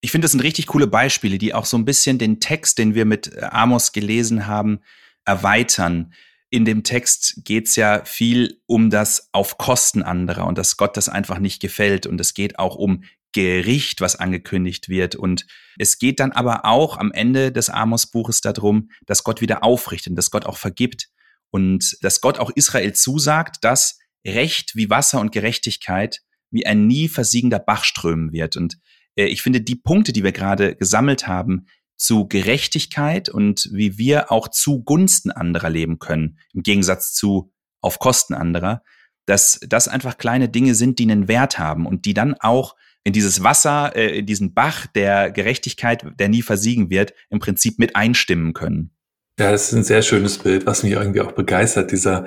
Ich 0.00 0.12
finde, 0.12 0.26
das 0.26 0.32
sind 0.32 0.42
richtig 0.42 0.66
coole 0.68 0.86
Beispiele, 0.86 1.38
die 1.38 1.52
auch 1.52 1.64
so 1.64 1.76
ein 1.76 1.84
bisschen 1.84 2.18
den 2.18 2.38
Text, 2.38 2.78
den 2.78 2.94
wir 2.94 3.04
mit 3.04 3.42
Amos 3.42 3.92
gelesen 3.92 4.46
haben, 4.46 4.80
erweitern. 5.24 6.12
In 6.50 6.64
dem 6.64 6.84
Text 6.84 7.44
geht 7.44 7.66
es 7.68 7.76
ja 7.76 8.04
viel 8.04 8.60
um 8.66 8.90
das 8.90 9.28
auf 9.32 9.58
Kosten 9.58 10.02
anderer 10.02 10.46
und 10.46 10.58
dass 10.58 10.76
Gott 10.76 10.96
das 10.96 11.08
einfach 11.08 11.38
nicht 11.38 11.60
gefällt. 11.60 12.06
Und 12.06 12.20
es 12.20 12.34
geht 12.34 12.58
auch 12.58 12.76
um 12.76 13.02
Gericht, 13.32 14.00
was 14.00 14.16
angekündigt 14.16 14.88
wird. 14.88 15.14
Und 15.14 15.46
es 15.78 15.98
geht 15.98 16.20
dann 16.20 16.32
aber 16.32 16.64
auch 16.64 16.96
am 16.96 17.12
Ende 17.12 17.52
des 17.52 17.68
Amos-Buches 17.68 18.40
darum, 18.40 18.90
dass 19.04 19.24
Gott 19.24 19.40
wieder 19.40 19.62
aufrichtet 19.64 20.10
und 20.10 20.16
dass 20.16 20.30
Gott 20.30 20.46
auch 20.46 20.56
vergibt. 20.56 21.08
Und 21.50 21.96
dass 22.02 22.20
Gott 22.20 22.38
auch 22.38 22.50
Israel 22.54 22.92
zusagt, 22.94 23.58
dass 23.62 23.98
Recht 24.26 24.74
wie 24.74 24.90
Wasser 24.90 25.20
und 25.20 25.32
Gerechtigkeit 25.32 26.20
wie 26.50 26.66
ein 26.66 26.86
nie 26.86 27.08
versiegender 27.08 27.58
Bach 27.58 27.84
strömen 27.84 28.32
wird. 28.32 28.56
Und 28.56 28.78
äh, 29.16 29.26
ich 29.26 29.42
finde, 29.42 29.60
die 29.60 29.76
Punkte, 29.76 30.12
die 30.12 30.24
wir 30.24 30.32
gerade 30.32 30.76
gesammelt 30.76 31.26
haben, 31.26 31.66
zu 31.96 32.28
Gerechtigkeit 32.28 33.28
und 33.28 33.68
wie 33.72 33.98
wir 33.98 34.30
auch 34.30 34.48
zugunsten 34.48 35.30
anderer 35.30 35.70
leben 35.70 35.98
können, 35.98 36.38
im 36.52 36.62
Gegensatz 36.62 37.12
zu 37.12 37.52
auf 37.80 37.98
Kosten 37.98 38.34
anderer, 38.34 38.82
dass 39.26 39.60
das 39.66 39.88
einfach 39.88 40.18
kleine 40.18 40.48
Dinge 40.48 40.74
sind, 40.74 40.98
die 40.98 41.04
einen 41.04 41.28
Wert 41.28 41.58
haben 41.58 41.86
und 41.86 42.04
die 42.04 42.14
dann 42.14 42.34
auch 42.34 42.76
in 43.04 43.12
dieses 43.12 43.42
Wasser, 43.42 43.94
äh, 43.94 44.18
in 44.18 44.26
diesen 44.26 44.52
Bach 44.54 44.86
der 44.88 45.30
Gerechtigkeit, 45.30 46.04
der 46.18 46.28
nie 46.28 46.42
versiegen 46.42 46.90
wird, 46.90 47.14
im 47.30 47.38
Prinzip 47.38 47.78
mit 47.78 47.94
einstimmen 47.94 48.52
können. 48.52 48.95
Ja, 49.38 49.52
das 49.52 49.66
ist 49.66 49.72
ein 49.74 49.84
sehr 49.84 50.00
schönes 50.00 50.38
Bild, 50.38 50.64
was 50.64 50.82
mich 50.82 50.92
irgendwie 50.92 51.20
auch 51.20 51.32
begeistert. 51.32 51.92
Dieser, 51.92 52.24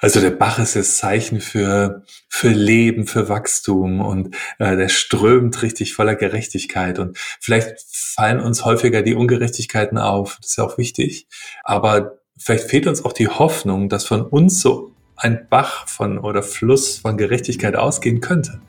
also 0.00 0.22
der 0.22 0.30
Bach 0.30 0.58
ist 0.58 0.74
das 0.74 0.96
Zeichen 0.96 1.42
für, 1.42 2.02
für 2.30 2.48
Leben, 2.48 3.06
für 3.06 3.28
Wachstum 3.28 4.00
und 4.00 4.34
äh, 4.58 4.74
der 4.74 4.88
strömt 4.88 5.60
richtig 5.60 5.92
voller 5.92 6.14
Gerechtigkeit. 6.14 6.98
Und 6.98 7.18
vielleicht 7.40 7.76
fallen 7.92 8.40
uns 8.40 8.64
häufiger 8.64 9.02
die 9.02 9.14
Ungerechtigkeiten 9.14 9.98
auf. 9.98 10.38
Das 10.40 10.52
ist 10.52 10.56
ja 10.56 10.64
auch 10.64 10.78
wichtig. 10.78 11.26
Aber 11.62 12.20
vielleicht 12.38 12.70
fehlt 12.70 12.86
uns 12.86 13.04
auch 13.04 13.12
die 13.12 13.28
Hoffnung, 13.28 13.90
dass 13.90 14.06
von 14.06 14.22
uns 14.22 14.62
so 14.62 14.92
ein 15.16 15.46
Bach 15.50 15.86
von 15.86 16.18
oder 16.18 16.42
Fluss 16.42 17.00
von 17.00 17.18
Gerechtigkeit 17.18 17.76
ausgehen 17.76 18.22
könnte. 18.22 18.62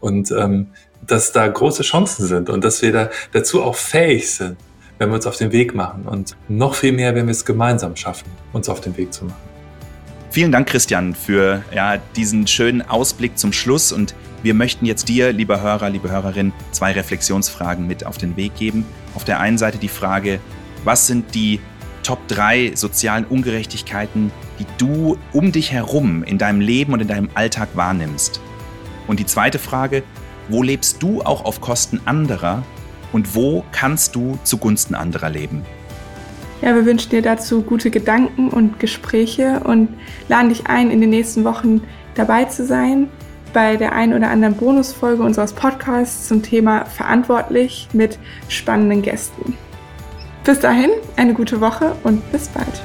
Und 0.00 0.30
ähm, 0.32 0.72
dass 1.00 1.32
da 1.32 1.48
große 1.48 1.82
Chancen 1.82 2.26
sind 2.26 2.50
und 2.50 2.62
dass 2.62 2.82
wir 2.82 2.92
da 2.92 3.10
dazu 3.32 3.62
auch 3.62 3.76
fähig 3.76 4.30
sind 4.30 4.58
wenn 5.02 5.10
wir 5.10 5.16
uns 5.16 5.26
auf 5.26 5.36
den 5.36 5.50
Weg 5.50 5.74
machen 5.74 6.04
und 6.04 6.36
noch 6.48 6.76
viel 6.76 6.92
mehr, 6.92 7.12
wenn 7.16 7.26
wir 7.26 7.32
es 7.32 7.44
gemeinsam 7.44 7.96
schaffen, 7.96 8.30
uns 8.52 8.68
auf 8.68 8.80
den 8.80 8.96
Weg 8.96 9.12
zu 9.12 9.24
machen. 9.24 9.40
Vielen 10.30 10.52
Dank, 10.52 10.68
Christian, 10.68 11.12
für 11.14 11.62
ja, 11.74 11.98
diesen 12.14 12.46
schönen 12.46 12.82
Ausblick 12.82 13.36
zum 13.36 13.52
Schluss. 13.52 13.90
Und 13.90 14.14
wir 14.44 14.54
möchten 14.54 14.86
jetzt 14.86 15.08
dir, 15.08 15.32
lieber 15.32 15.60
Hörer, 15.60 15.90
liebe 15.90 16.08
Hörerin, 16.08 16.52
zwei 16.70 16.92
Reflexionsfragen 16.92 17.84
mit 17.86 18.06
auf 18.06 18.16
den 18.16 18.36
Weg 18.36 18.54
geben. 18.54 18.86
Auf 19.16 19.24
der 19.24 19.40
einen 19.40 19.58
Seite 19.58 19.78
die 19.78 19.88
Frage, 19.88 20.38
was 20.84 21.08
sind 21.08 21.34
die 21.34 21.58
Top 22.04 22.26
3 22.28 22.72
sozialen 22.76 23.24
Ungerechtigkeiten, 23.24 24.30
die 24.60 24.66
du 24.78 25.18
um 25.32 25.50
dich 25.50 25.72
herum 25.72 26.22
in 26.22 26.38
deinem 26.38 26.60
Leben 26.60 26.92
und 26.92 27.00
in 27.00 27.08
deinem 27.08 27.28
Alltag 27.34 27.70
wahrnimmst? 27.74 28.40
Und 29.08 29.18
die 29.18 29.26
zweite 29.26 29.58
Frage, 29.58 30.04
wo 30.48 30.62
lebst 30.62 31.02
du 31.02 31.22
auch 31.22 31.44
auf 31.44 31.60
Kosten 31.60 32.00
anderer 32.04 32.62
und 33.12 33.34
wo 33.34 33.64
kannst 33.72 34.14
du 34.14 34.38
zugunsten 34.44 34.94
anderer 34.94 35.30
leben? 35.30 35.62
Ja, 36.62 36.74
wir 36.74 36.86
wünschen 36.86 37.10
dir 37.10 37.22
dazu 37.22 37.62
gute 37.62 37.90
Gedanken 37.90 38.48
und 38.48 38.78
Gespräche 38.78 39.60
und 39.64 39.88
laden 40.28 40.48
dich 40.48 40.68
ein, 40.68 40.90
in 40.90 41.00
den 41.00 41.10
nächsten 41.10 41.44
Wochen 41.44 41.82
dabei 42.14 42.44
zu 42.44 42.64
sein 42.64 43.08
bei 43.52 43.76
der 43.76 43.92
ein 43.92 44.14
oder 44.14 44.30
anderen 44.30 44.54
Bonusfolge 44.54 45.22
unseres 45.22 45.52
Podcasts 45.52 46.28
zum 46.28 46.42
Thema 46.42 46.86
Verantwortlich 46.86 47.88
mit 47.92 48.18
spannenden 48.48 49.02
Gästen. 49.02 49.56
Bis 50.44 50.60
dahin, 50.60 50.90
eine 51.16 51.34
gute 51.34 51.60
Woche 51.60 51.94
und 52.02 52.30
bis 52.32 52.48
bald. 52.48 52.82